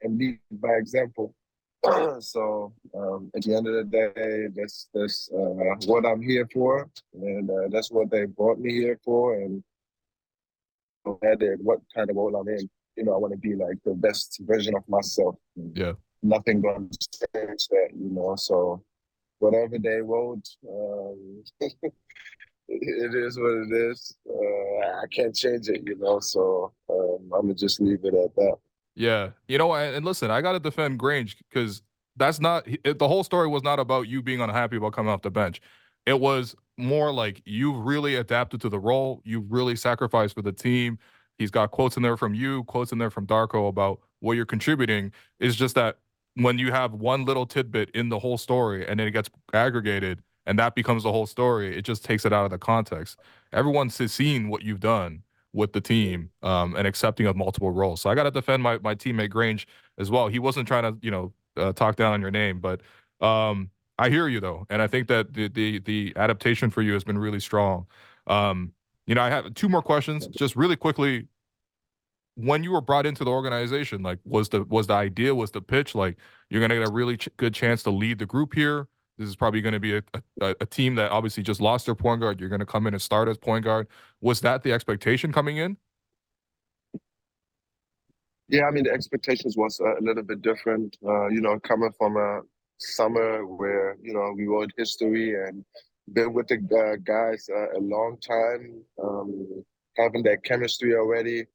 and 0.02 0.18
lead 0.18 0.38
by 0.50 0.74
example. 0.74 1.34
so 2.20 2.72
um, 2.96 3.30
at 3.34 3.42
the 3.42 3.54
end 3.54 3.66
of 3.66 3.74
the 3.74 3.84
day, 3.84 4.46
that's 4.54 4.88
that's 4.94 5.30
uh, 5.32 5.76
what 5.86 6.06
I'm 6.06 6.22
here 6.22 6.48
for, 6.52 6.88
and 7.14 7.50
uh, 7.50 7.68
that's 7.70 7.90
what 7.90 8.10
they 8.10 8.24
brought 8.24 8.58
me 8.58 8.72
here 8.72 8.98
for, 9.04 9.34
and 9.34 9.62
what 11.04 11.80
kind 11.94 12.10
of 12.10 12.16
role 12.16 12.34
I'm 12.36 12.48
in. 12.48 12.68
you 12.96 13.04
know, 13.04 13.14
I 13.14 13.18
want 13.18 13.32
to 13.32 13.38
be 13.38 13.54
like 13.54 13.78
the 13.84 13.94
best 13.94 14.40
version 14.44 14.74
of 14.74 14.88
myself. 14.88 15.36
Yeah. 15.74 15.92
Nothing 16.22 16.62
going 16.62 16.88
to 16.88 17.08
change 17.34 17.68
that, 17.68 17.88
you 17.94 18.10
know. 18.10 18.34
So 18.36 18.82
whatever 19.38 19.78
they 19.78 20.00
wrote, 20.00 20.48
um, 20.68 21.42
it 22.68 23.14
is 23.14 23.38
what 23.38 23.68
it 23.68 23.90
is. 23.90 24.16
Uh, 24.28 24.86
I 25.02 25.06
can't 25.10 25.34
change 25.34 25.68
it, 25.68 25.82
you 25.84 25.96
know. 25.98 26.20
So 26.20 26.72
um, 26.88 27.30
I'm 27.34 27.42
gonna 27.42 27.54
just 27.54 27.80
leave 27.80 28.04
it 28.04 28.14
at 28.14 28.34
that. 28.36 28.56
Yeah, 28.96 29.30
you 29.48 29.58
know, 29.58 29.74
and 29.74 30.04
listen, 30.04 30.30
I 30.30 30.40
got 30.40 30.52
to 30.52 30.60
defend 30.60 30.98
Grange 30.98 31.36
because 31.38 31.82
that's 32.16 32.40
not 32.40 32.66
it, 32.84 32.98
the 32.98 33.08
whole 33.08 33.24
story 33.24 33.48
was 33.48 33.62
not 33.62 33.80
about 33.80 34.08
you 34.08 34.22
being 34.22 34.40
unhappy 34.40 34.76
about 34.76 34.92
coming 34.92 35.12
off 35.12 35.22
the 35.22 35.30
bench. 35.30 35.60
It 36.06 36.20
was 36.20 36.54
more 36.78 37.12
like 37.12 37.42
you've 37.44 37.84
really 37.84 38.14
adapted 38.14 38.60
to 38.60 38.68
the 38.68 38.78
role. 38.78 39.20
You've 39.24 39.50
really 39.50 39.74
sacrificed 39.74 40.34
for 40.34 40.42
the 40.42 40.52
team. 40.52 40.98
He's 41.38 41.50
got 41.50 41.72
quotes 41.72 41.96
in 41.96 42.02
there 42.02 42.16
from 42.16 42.34
you, 42.34 42.62
quotes 42.64 42.92
in 42.92 42.98
there 42.98 43.10
from 43.10 43.26
Darko 43.26 43.68
about 43.68 44.00
what 44.20 44.34
you're 44.34 44.46
contributing. 44.46 45.12
It's 45.40 45.56
just 45.56 45.74
that 45.74 45.98
when 46.34 46.58
you 46.58 46.70
have 46.70 46.94
one 46.94 47.24
little 47.24 47.46
tidbit 47.46 47.90
in 47.90 48.08
the 48.10 48.18
whole 48.20 48.38
story 48.38 48.86
and 48.86 49.00
then 49.00 49.08
it 49.08 49.12
gets 49.12 49.28
aggregated 49.52 50.22
and 50.46 50.58
that 50.58 50.76
becomes 50.76 51.02
the 51.02 51.10
whole 51.10 51.26
story, 51.26 51.76
it 51.76 51.82
just 51.82 52.04
takes 52.04 52.24
it 52.24 52.32
out 52.32 52.44
of 52.44 52.52
the 52.52 52.58
context. 52.58 53.18
Everyone's 53.52 53.96
seen 54.12 54.48
what 54.48 54.62
you've 54.62 54.80
done 54.80 55.23
with 55.54 55.72
the 55.72 55.80
team 55.80 56.30
um, 56.42 56.76
and 56.76 56.86
accepting 56.86 57.26
of 57.26 57.36
multiple 57.36 57.70
roles. 57.70 58.02
So 58.02 58.10
I 58.10 58.14
got 58.14 58.24
to 58.24 58.30
defend 58.30 58.62
my, 58.62 58.78
my 58.78 58.94
teammate 58.94 59.30
Grange 59.30 59.66
as 59.96 60.10
well. 60.10 60.28
He 60.28 60.38
wasn't 60.38 60.68
trying 60.68 60.82
to, 60.82 60.98
you 61.00 61.10
know, 61.10 61.32
uh, 61.56 61.72
talk 61.72 61.96
down 61.96 62.12
on 62.12 62.20
your 62.20 62.32
name, 62.32 62.60
but 62.60 62.82
um, 63.20 63.70
I 63.98 64.10
hear 64.10 64.26
you 64.28 64.40
though, 64.40 64.66
and 64.68 64.82
I 64.82 64.88
think 64.88 65.08
that 65.08 65.32
the 65.32 65.48
the, 65.48 65.78
the 65.78 66.12
adaptation 66.16 66.70
for 66.70 66.82
you 66.82 66.92
has 66.94 67.04
been 67.04 67.16
really 67.16 67.40
strong. 67.40 67.86
Um, 68.26 68.72
you 69.06 69.14
know, 69.14 69.22
I 69.22 69.30
have 69.30 69.54
two 69.54 69.68
more 69.68 69.82
questions, 69.82 70.26
just 70.26 70.56
really 70.56 70.76
quickly. 70.76 71.28
When 72.36 72.64
you 72.64 72.72
were 72.72 72.80
brought 72.80 73.06
into 73.06 73.22
the 73.22 73.30
organization, 73.30 74.02
like 74.02 74.18
was 74.24 74.48
the 74.48 74.64
was 74.64 74.88
the 74.88 74.94
idea 74.94 75.32
was 75.32 75.52
the 75.52 75.62
pitch 75.62 75.94
like 75.94 76.16
you're 76.50 76.60
going 76.60 76.70
to 76.70 76.76
get 76.76 76.88
a 76.88 76.90
really 76.90 77.16
ch- 77.16 77.28
good 77.36 77.54
chance 77.54 77.84
to 77.84 77.90
lead 77.90 78.18
the 78.18 78.26
group 78.26 78.54
here? 78.54 78.88
This 79.18 79.28
is 79.28 79.36
probably 79.36 79.60
going 79.60 79.74
to 79.74 79.80
be 79.80 79.96
a, 79.96 80.02
a, 80.40 80.54
a 80.60 80.66
team 80.66 80.96
that 80.96 81.10
obviously 81.10 81.42
just 81.42 81.60
lost 81.60 81.86
their 81.86 81.94
point 81.94 82.20
guard. 82.20 82.40
You're 82.40 82.48
going 82.48 82.60
to 82.60 82.66
come 82.66 82.86
in 82.86 82.94
and 82.94 83.02
start 83.02 83.28
as 83.28 83.38
point 83.38 83.64
guard. 83.64 83.86
Was 84.20 84.40
that 84.40 84.62
the 84.62 84.72
expectation 84.72 85.32
coming 85.32 85.58
in? 85.58 85.76
Yeah, 88.48 88.64
I 88.66 88.72
mean 88.72 88.84
the 88.84 88.92
expectations 88.92 89.56
was 89.56 89.80
a 89.80 90.02
little 90.02 90.22
bit 90.22 90.42
different. 90.42 90.96
Uh, 91.06 91.28
you 91.28 91.40
know, 91.40 91.58
coming 91.60 91.90
from 91.96 92.16
a 92.16 92.40
summer 92.78 93.46
where 93.46 93.96
you 94.02 94.12
know 94.12 94.32
we 94.36 94.46
wrote 94.46 94.70
history 94.76 95.34
and 95.34 95.64
been 96.12 96.32
with 96.32 96.48
the 96.48 96.56
uh, 96.56 96.96
guys 97.02 97.48
uh, 97.54 97.78
a 97.78 97.80
long 97.80 98.18
time, 98.20 98.82
um, 99.02 99.64
having 99.96 100.22
that 100.24 100.44
chemistry 100.44 100.94
already. 100.94 101.46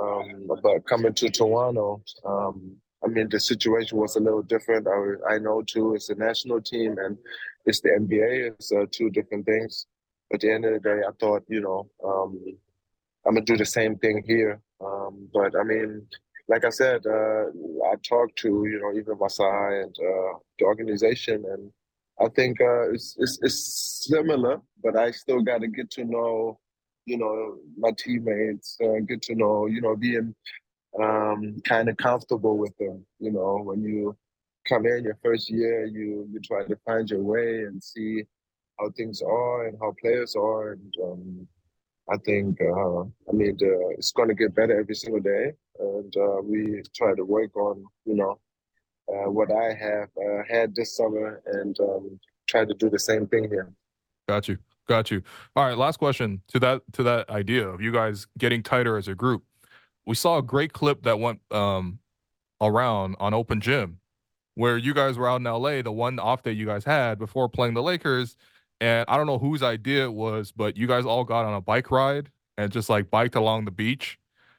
Um, 0.00 0.46
but 0.62 0.86
coming 0.86 1.14
to 1.14 1.30
Toronto, 1.30 2.02
um, 2.24 2.76
I 3.06 3.08
mean, 3.08 3.28
the 3.28 3.38
situation 3.38 3.98
was 3.98 4.16
a 4.16 4.20
little 4.20 4.42
different. 4.42 4.88
I, 4.88 5.34
I 5.34 5.38
know 5.38 5.62
too, 5.62 5.94
it's 5.94 6.10
a 6.10 6.16
national 6.16 6.60
team 6.60 6.96
and 6.98 7.16
it's 7.64 7.80
the 7.80 7.90
NBA. 7.90 8.50
It's 8.50 8.72
uh, 8.72 8.86
two 8.90 9.10
different 9.10 9.46
things. 9.46 9.86
At 10.34 10.40
the 10.40 10.50
end 10.52 10.64
of 10.64 10.72
the 10.72 10.80
day, 10.80 11.00
I 11.06 11.12
thought, 11.20 11.44
you 11.48 11.60
know, 11.60 11.88
um, 12.04 12.58
I'm 13.24 13.34
gonna 13.34 13.44
do 13.44 13.56
the 13.56 13.64
same 13.64 13.96
thing 13.96 14.24
here. 14.26 14.60
Um, 14.84 15.28
but 15.32 15.54
I 15.58 15.62
mean, 15.62 16.06
like 16.48 16.64
I 16.64 16.70
said, 16.70 17.06
uh, 17.06 17.46
I 17.90 17.94
talked 18.08 18.36
to 18.40 18.48
you 18.48 18.80
know 18.80 18.92
even 18.98 19.18
Masai 19.18 19.82
and 19.82 19.96
uh, 19.98 20.38
the 20.58 20.64
organization, 20.64 21.44
and 21.48 21.70
I 22.20 22.28
think 22.34 22.60
uh, 22.60 22.90
it's, 22.90 23.16
it's, 23.18 23.38
it's 23.42 24.06
similar, 24.08 24.60
but 24.82 24.96
I 24.96 25.10
still 25.12 25.42
got 25.42 25.60
to 25.60 25.68
get 25.68 25.90
to 25.92 26.04
know 26.04 26.58
you 27.04 27.18
know 27.18 27.56
my 27.78 27.92
teammates, 27.96 28.76
uh, 28.82 29.00
get 29.06 29.22
to 29.22 29.34
know 29.34 29.66
you 29.66 29.80
know 29.80 29.96
being 29.96 30.34
um, 31.02 31.60
kind 31.64 31.88
of 31.88 31.96
comfortable 31.96 32.56
with 32.56 32.76
them. 32.78 33.04
You 33.18 33.32
know, 33.32 33.60
when 33.62 33.82
you 33.82 34.16
come 34.68 34.86
in 34.86 35.04
your 35.04 35.18
first 35.22 35.50
year, 35.50 35.86
you 35.86 36.28
you 36.30 36.40
try 36.40 36.64
to 36.64 36.76
find 36.84 37.08
your 37.08 37.22
way 37.22 37.64
and 37.64 37.82
see 37.82 38.24
how 38.78 38.90
things 38.90 39.22
are 39.22 39.66
and 39.66 39.78
how 39.80 39.94
players 40.00 40.34
are, 40.36 40.72
and 40.72 40.94
um, 41.02 41.48
I 42.08 42.16
think, 42.18 42.60
uh, 42.60 43.00
I 43.00 43.32
mean, 43.32 43.56
the, 43.58 43.94
it's 43.98 44.12
going 44.12 44.28
to 44.28 44.34
get 44.34 44.54
better 44.54 44.78
every 44.78 44.94
single 44.94 45.20
day, 45.20 45.52
and 45.78 46.16
uh, 46.16 46.40
we 46.42 46.82
try 46.94 47.14
to 47.14 47.24
work 47.24 47.56
on, 47.56 47.84
you 48.04 48.14
know, 48.14 48.38
uh, 49.08 49.30
what 49.30 49.50
I 49.50 49.74
have 49.74 50.08
uh, 50.16 50.42
had 50.48 50.74
this 50.74 50.96
summer, 50.96 51.42
and 51.46 51.76
um, 51.80 52.20
try 52.46 52.64
to 52.64 52.74
do 52.74 52.88
the 52.90 52.98
same 52.98 53.26
thing 53.26 53.48
here. 53.48 53.72
Got 54.28 54.46
you, 54.46 54.58
got 54.86 55.10
you. 55.10 55.22
All 55.56 55.64
right, 55.64 55.76
last 55.76 55.98
question 55.98 56.42
to 56.48 56.60
that 56.60 56.82
to 56.92 57.02
that 57.02 57.28
idea 57.28 57.66
of 57.66 57.80
you 57.80 57.92
guys 57.92 58.26
getting 58.38 58.62
tighter 58.62 58.96
as 58.96 59.08
a 59.08 59.14
group. 59.14 59.42
We 60.06 60.14
saw 60.14 60.38
a 60.38 60.42
great 60.42 60.72
clip 60.72 61.02
that 61.02 61.18
went 61.18 61.40
um, 61.50 61.98
around 62.60 63.16
on 63.18 63.34
Open 63.34 63.60
Gym, 63.60 63.98
where 64.54 64.78
you 64.78 64.94
guys 64.94 65.18
were 65.18 65.28
out 65.28 65.40
in 65.40 65.44
LA, 65.44 65.82
the 65.82 65.92
one 65.92 66.18
off 66.18 66.42
day 66.42 66.52
you 66.52 66.66
guys 66.66 66.84
had 66.84 67.18
before 67.18 67.48
playing 67.48 67.74
the 67.74 67.82
Lakers 67.82 68.36
and 68.80 69.04
I 69.08 69.16
don't 69.16 69.26
know 69.26 69.38
whose 69.38 69.62
idea 69.62 70.04
it 70.04 70.12
was, 70.12 70.52
but 70.52 70.76
you 70.76 70.86
guys 70.86 71.04
all 71.04 71.24
got 71.24 71.44
on 71.44 71.54
a 71.54 71.60
bike 71.60 71.90
ride 71.90 72.30
and 72.58 72.70
just 72.70 72.90
like 72.90 73.10
biked 73.10 73.34
along 73.34 73.64
the 73.64 73.70
beach. 73.70 74.18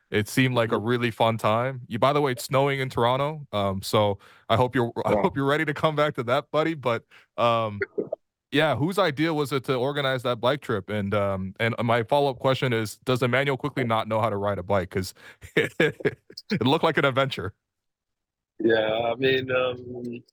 It 0.09 0.27
seemed 0.27 0.55
like 0.55 0.71
a 0.71 0.75
mm-hmm. 0.75 0.85
really 0.85 1.11
fun 1.11 1.37
time. 1.37 1.81
You, 1.87 1.99
by 1.99 2.13
the 2.13 2.21
way, 2.21 2.31
it's 2.31 2.45
snowing 2.45 2.79
in 2.79 2.89
Toronto, 2.89 3.45
um, 3.51 3.81
so 3.81 4.19
I 4.49 4.55
hope 4.55 4.73
you're 4.73 4.91
I 5.05 5.11
hope 5.11 5.35
you're 5.35 5.45
ready 5.45 5.65
to 5.65 5.73
come 5.73 5.95
back 5.95 6.15
to 6.15 6.23
that, 6.23 6.49
buddy. 6.49 6.75
But 6.75 7.03
um, 7.37 7.79
yeah, 8.51 8.75
whose 8.75 8.97
idea 8.97 9.33
was 9.33 9.51
it 9.51 9.65
to 9.65 9.75
organize 9.75 10.23
that 10.23 10.39
bike 10.39 10.61
trip? 10.61 10.89
And 10.89 11.13
um, 11.13 11.53
and 11.59 11.75
my 11.83 12.03
follow 12.03 12.29
up 12.29 12.39
question 12.39 12.73
is, 12.73 12.97
does 13.05 13.21
Immanuel 13.21 13.57
Quickley 13.57 13.83
not 13.83 14.07
know 14.07 14.21
how 14.21 14.29
to 14.29 14.37
ride 14.37 14.57
a 14.57 14.63
bike? 14.63 14.89
Because 14.89 15.13
it, 15.55 15.73
it 15.79 16.65
looked 16.65 16.83
like 16.83 16.97
an 16.97 17.05
adventure. 17.05 17.53
Yeah, 18.59 19.11
I 19.11 19.15
mean, 19.15 19.51
um, 19.51 20.23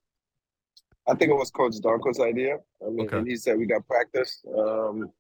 I 1.07 1.15
think 1.15 1.31
it 1.31 1.35
was 1.35 1.51
Coach 1.51 1.75
Darko's 1.83 2.21
idea. 2.21 2.59
I 2.85 2.91
mean, 2.91 3.09
okay. 3.09 3.29
he 3.29 3.37
said 3.37 3.59
we 3.59 3.67
got 3.67 3.87
practice. 3.87 4.43
Um, 4.57 5.11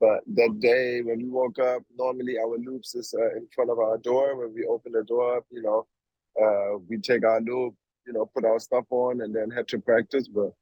but 0.00 0.20
that 0.34 0.58
day 0.58 1.00
when 1.00 1.18
we 1.18 1.28
woke 1.28 1.60
up, 1.60 1.82
normally 1.96 2.36
our 2.36 2.58
loops 2.58 2.96
is 2.96 3.14
uh, 3.16 3.36
in 3.36 3.46
front 3.54 3.70
of 3.70 3.78
our 3.78 3.98
door. 3.98 4.36
When 4.36 4.52
we 4.52 4.66
open 4.66 4.92
the 4.92 5.04
door 5.04 5.36
up, 5.36 5.46
you 5.50 5.62
know, 5.62 5.86
uh, 6.42 6.78
we 6.88 6.98
take 6.98 7.24
our 7.24 7.40
loop, 7.40 7.74
you 8.04 8.12
know, 8.12 8.26
put 8.26 8.44
our 8.44 8.58
stuff 8.58 8.84
on, 8.90 9.20
and 9.20 9.32
then 9.32 9.48
head 9.50 9.68
to 9.68 9.78
practice. 9.78 10.26
But 10.26 10.52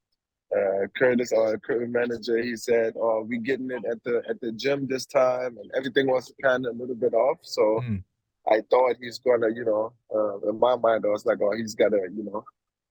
uh, 0.56 0.86
Curtis, 0.98 1.32
our 1.32 1.54
equipment 1.54 1.92
manager, 1.92 2.38
he 2.38 2.56
said, 2.56 2.94
"Oh, 2.96 3.22
we 3.28 3.38
getting 3.38 3.70
it 3.70 3.84
at 3.90 4.02
the 4.04 4.22
at 4.28 4.40
the 4.40 4.52
gym 4.52 4.86
this 4.86 5.06
time," 5.06 5.58
and 5.58 5.70
everything 5.76 6.08
was 6.08 6.32
kind 6.42 6.66
of 6.66 6.74
a 6.74 6.78
little 6.78 6.96
bit 6.96 7.14
off. 7.14 7.38
So 7.42 7.62
mm. 7.84 8.02
I 8.50 8.60
thought 8.70 8.96
he's 9.00 9.18
gonna, 9.18 9.48
you 9.54 9.64
know, 9.64 9.92
uh, 10.14 10.48
in 10.48 10.58
my 10.58 10.76
mind, 10.76 11.04
I 11.04 11.08
was 11.08 11.24
like, 11.24 11.38
"Oh, 11.40 11.54
he's 11.56 11.74
gotta, 11.74 12.00
you 12.12 12.24
know, 12.24 12.44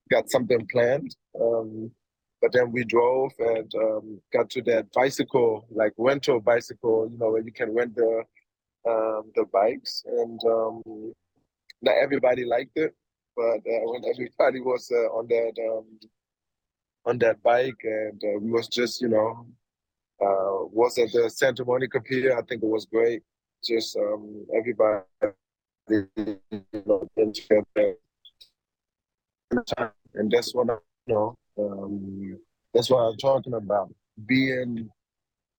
got 0.10 0.30
something 0.30 0.68
planned. 0.72 1.16
Um, 1.40 1.92
but 2.42 2.54
then 2.54 2.72
we 2.72 2.84
drove 2.86 3.32
and 3.40 3.72
um, 3.76 4.22
got 4.32 4.50
to 4.52 4.62
that 4.64 4.92
bicycle, 4.94 5.66
like 5.70 5.94
rental 5.98 6.40
bicycle, 6.40 7.10
you 7.12 7.18
know, 7.18 7.32
where 7.32 7.42
you 7.42 7.52
can 7.52 7.74
rent 7.74 7.96
the 7.96 8.24
um, 8.88 9.32
the 9.36 9.46
bikes, 9.52 10.04
and 10.08 10.40
um, 10.46 10.82
not 11.82 11.96
everybody 12.02 12.46
liked 12.46 12.78
it, 12.78 12.96
but 13.36 13.58
uh, 13.58 13.84
when 13.92 14.04
everybody 14.06 14.62
was 14.62 14.90
uh, 14.92 15.10
on 15.18 15.28
that 15.28 15.54
um, 15.70 15.86
on 17.06 17.18
that 17.20 17.42
bike, 17.42 17.80
and 17.84 18.22
uh, 18.24 18.40
we 18.40 18.52
was 18.52 18.68
just, 18.68 19.02
you 19.02 19.10
know, 19.10 19.46
uh, 20.22 20.66
was 20.72 20.98
at 20.98 21.12
the 21.12 21.30
Santa 21.30 21.64
Monica 21.64 22.00
Pier. 22.02 22.38
I 22.38 22.42
think 22.44 22.64
it 22.64 22.68
was 22.68 22.86
great. 22.86 23.22
Just 23.64 23.98
um, 23.98 24.46
everybody, 24.56 25.04
you 25.90 26.40
know, 26.86 27.08
and 27.18 27.36
that's 30.32 30.54
what 30.54 30.70
I 30.70 30.76
you 31.08 31.14
know. 31.14 31.36
Um, 31.58 32.40
that's 32.74 32.90
what 32.90 33.00
I'm 33.00 33.18
talking 33.18 33.54
about. 33.54 33.94
Being 34.26 34.90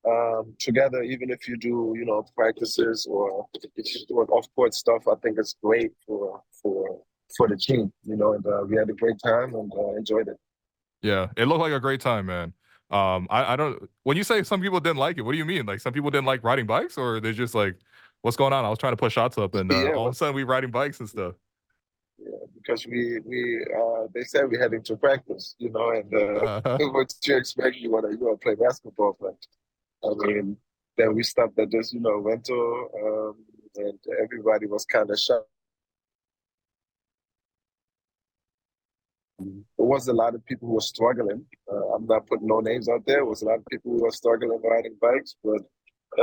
um, 0.07 0.53
together, 0.59 1.03
even 1.03 1.29
if 1.29 1.47
you 1.47 1.57
do, 1.57 1.93
you 1.97 2.05
know, 2.05 2.25
practices 2.35 3.05
or 3.09 3.47
if 3.53 3.69
you're 3.75 4.05
doing 4.07 4.27
off-court 4.29 4.73
stuff, 4.73 5.03
I 5.07 5.15
think 5.21 5.37
it's 5.37 5.55
great 5.63 5.91
for 6.07 6.41
for 6.61 7.01
for 7.37 7.47
the 7.47 7.57
team. 7.57 7.91
You 8.03 8.15
know, 8.15 8.33
and 8.33 8.45
uh, 8.45 8.63
we 8.67 8.77
had 8.77 8.89
a 8.89 8.93
great 8.93 9.17
time 9.23 9.53
and 9.55 9.71
uh, 9.77 9.95
enjoyed 9.95 10.27
it. 10.27 10.37
Yeah, 11.01 11.27
it 11.35 11.45
looked 11.45 11.61
like 11.61 11.73
a 11.73 11.79
great 11.79 12.01
time, 12.01 12.27
man. 12.27 12.53
Um, 12.91 13.27
I, 13.29 13.53
I 13.53 13.55
don't. 13.55 13.89
When 14.03 14.17
you 14.17 14.23
say 14.23 14.43
some 14.43 14.61
people 14.61 14.79
didn't 14.79 14.97
like 14.97 15.17
it, 15.17 15.21
what 15.21 15.31
do 15.31 15.37
you 15.37 15.45
mean? 15.45 15.65
Like 15.65 15.79
some 15.79 15.93
people 15.93 16.11
didn't 16.11 16.25
like 16.25 16.43
riding 16.43 16.65
bikes, 16.65 16.97
or 16.97 17.19
they're 17.19 17.31
just 17.31 17.55
like, 17.55 17.75
what's 18.21 18.37
going 18.37 18.53
on? 18.53 18.65
I 18.65 18.69
was 18.69 18.77
trying 18.77 18.93
to 18.93 18.97
put 18.97 19.11
shots 19.11 19.37
up, 19.37 19.55
and 19.55 19.71
uh, 19.71 19.75
yeah, 19.75 19.93
all 19.93 20.07
of 20.07 20.13
a 20.13 20.15
sudden 20.15 20.35
we 20.35 20.43
riding 20.43 20.71
bikes 20.71 20.99
and 20.99 21.07
stuff 21.07 21.35
Yeah, 22.19 22.31
because 22.53 22.85
we 22.85 23.19
we 23.25 23.65
uh, 23.75 24.07
they 24.13 24.23
said 24.23 24.49
we 24.49 24.57
heading 24.57 24.83
to 24.83 24.97
practice, 24.97 25.55
you 25.57 25.71
know, 25.71 25.91
and 25.91 26.13
uh, 26.13 26.59
uh-huh. 26.67 26.77
what 26.91 27.13
you 27.23 27.37
expect 27.37 27.77
you 27.77 27.91
want 27.91 28.05
to 28.05 28.11
you 28.11 28.25
want 28.25 28.41
to 28.41 28.43
play 28.43 28.55
basketball, 28.55 29.17
but 29.19 29.37
I 30.03 30.13
mean, 30.27 30.57
then 30.97 31.15
we 31.15 31.23
stopped 31.23 31.57
at 31.59 31.71
this, 31.71 31.93
you 31.93 32.01
know, 32.01 32.17
rental, 32.17 32.89
um, 33.03 33.35
and 33.75 33.99
everybody 34.21 34.65
was 34.65 34.85
kind 34.85 35.09
of 35.09 35.17
shocked. 35.19 35.47
There 39.81 39.89
was 39.89 40.07
a 40.09 40.13
lot 40.13 40.35
of 40.35 40.45
people 40.45 40.67
who 40.67 40.75
were 40.75 40.81
struggling. 40.81 41.43
Uh, 41.67 41.95
I'm 41.95 42.05
not 42.05 42.27
putting 42.27 42.45
no 42.45 42.59
names 42.59 42.87
out 42.87 43.03
there. 43.07 43.15
There 43.15 43.25
was 43.25 43.41
a 43.41 43.45
lot 43.45 43.57
of 43.57 43.65
people 43.65 43.93
who 43.93 44.03
were 44.03 44.11
struggling 44.11 44.61
riding 44.63 44.95
bikes, 45.01 45.35
but 45.43 45.61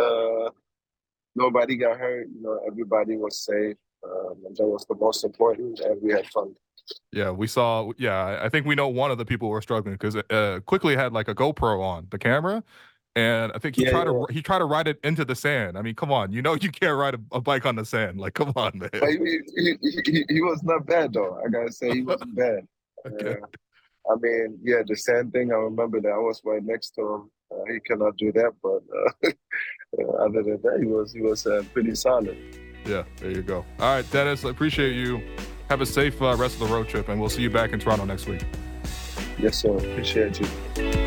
uh, 0.01 0.51
nobody 1.35 1.75
got 1.75 1.99
hurt. 1.99 2.29
You 2.33 2.40
know, 2.40 2.61
everybody 2.68 3.16
was 3.16 3.44
safe. 3.44 3.77
um, 4.05 4.37
and 4.47 4.57
that 4.57 4.64
was 4.64 4.87
the 4.88 4.94
most 4.94 5.25
important, 5.25 5.81
and 5.81 6.01
we 6.01 6.12
had 6.12 6.27
fun. 6.27 6.55
Yeah, 7.11 7.33
we 7.33 7.49
saw. 7.49 7.90
Yeah, 7.99 8.38
I 8.40 8.49
think 8.49 8.64
we 8.64 8.77
know 8.77 8.87
one 8.87 9.11
of 9.11 9.18
the 9.18 9.25
people 9.25 9.49
who 9.49 9.53
were 9.53 9.61
struggling 9.61 9.97
because 9.97 10.14
uh, 10.14 10.61
Quickley 10.64 10.94
had 10.94 11.12
like 11.12 11.27
a 11.27 11.35
GoPro 11.35 11.83
on 11.83 12.07
the 12.12 12.18
camera, 12.18 12.62
and 13.16 13.51
I 13.57 13.59
think 13.59 13.75
he 13.75 13.87
yeah, 13.87 13.90
tried 13.90 14.07
yeah. 14.07 14.12
to 14.12 14.27
he 14.31 14.40
tried 14.40 14.61
to 14.61 14.66
ride 14.66 14.87
it 14.87 15.01
into 15.03 15.25
the 15.25 15.35
sand. 15.35 15.77
I 15.77 15.83
mean, 15.83 15.97
come 15.97 16.12
on, 16.12 16.31
you 16.33 16.42
know 16.42 16.55
you 16.55 16.71
can't 16.71 16.97
ride 16.97 17.14
a, 17.16 17.21
a 17.33 17.40
bike 17.40 17.66
on 17.66 17.75
the 17.75 17.85
sand. 17.85 18.21
Like, 18.21 18.35
come 18.35 18.53
on, 18.55 18.79
man. 18.79 18.90
He, 18.92 19.40
he, 19.57 20.01
he, 20.07 20.25
he, 20.29 20.42
was 20.42 20.62
not 20.62 20.87
bad 20.87 21.12
though. 21.12 21.40
I 21.44 21.49
gotta 21.49 21.73
say 21.73 21.90
he 21.90 22.03
wasn't 22.03 22.37
bad. 22.44 22.61
Okay. 23.06 23.40
Uh, 23.40 23.46
I 24.11 24.16
mean, 24.20 24.58
yeah, 24.62 24.82
the 24.87 24.96
sand 24.96 25.32
thing. 25.32 25.52
I 25.52 25.56
remember 25.56 26.00
that 26.00 26.08
I 26.08 26.18
was 26.18 26.40
right 26.44 26.62
next 26.62 26.90
to 26.96 27.02
him. 27.02 27.30
Uh, 27.52 27.72
he 27.72 27.80
cannot 27.80 28.16
do 28.16 28.32
that, 28.32 28.52
but 28.62 28.82
uh, 28.96 29.30
uh 30.02 30.24
other 30.24 30.42
than 30.42 30.61
that, 30.62 30.78
he 30.80 30.87
was 30.87 31.12
he 31.12 31.20
was 31.20 31.46
uh, 31.46 31.62
pretty 31.72 31.94
solid. 31.94 32.37
Yeah, 32.87 33.04
there 33.16 33.30
you 33.30 33.42
go. 33.42 33.64
All 33.78 33.94
right, 33.94 34.11
Dennis, 34.11 34.44
I 34.44 34.50
appreciate 34.50 34.94
you. 34.94 35.22
Have 35.68 35.82
a 35.82 35.87
safe 35.87 36.20
uh, 36.22 36.34
rest 36.37 36.54
of 36.61 36.68
the 36.68 36.74
road 36.74 36.88
trip, 36.88 37.08
and 37.08 37.20
we'll 37.20 37.28
see 37.28 37.42
you 37.42 37.50
back 37.50 37.72
in 37.72 37.80
Toronto 37.80 38.06
next 38.06 38.26
week. 38.26 38.44
Yes, 39.38 39.58
sir. 39.58 39.76
Appreciate 39.76 40.40
you. 40.40 40.97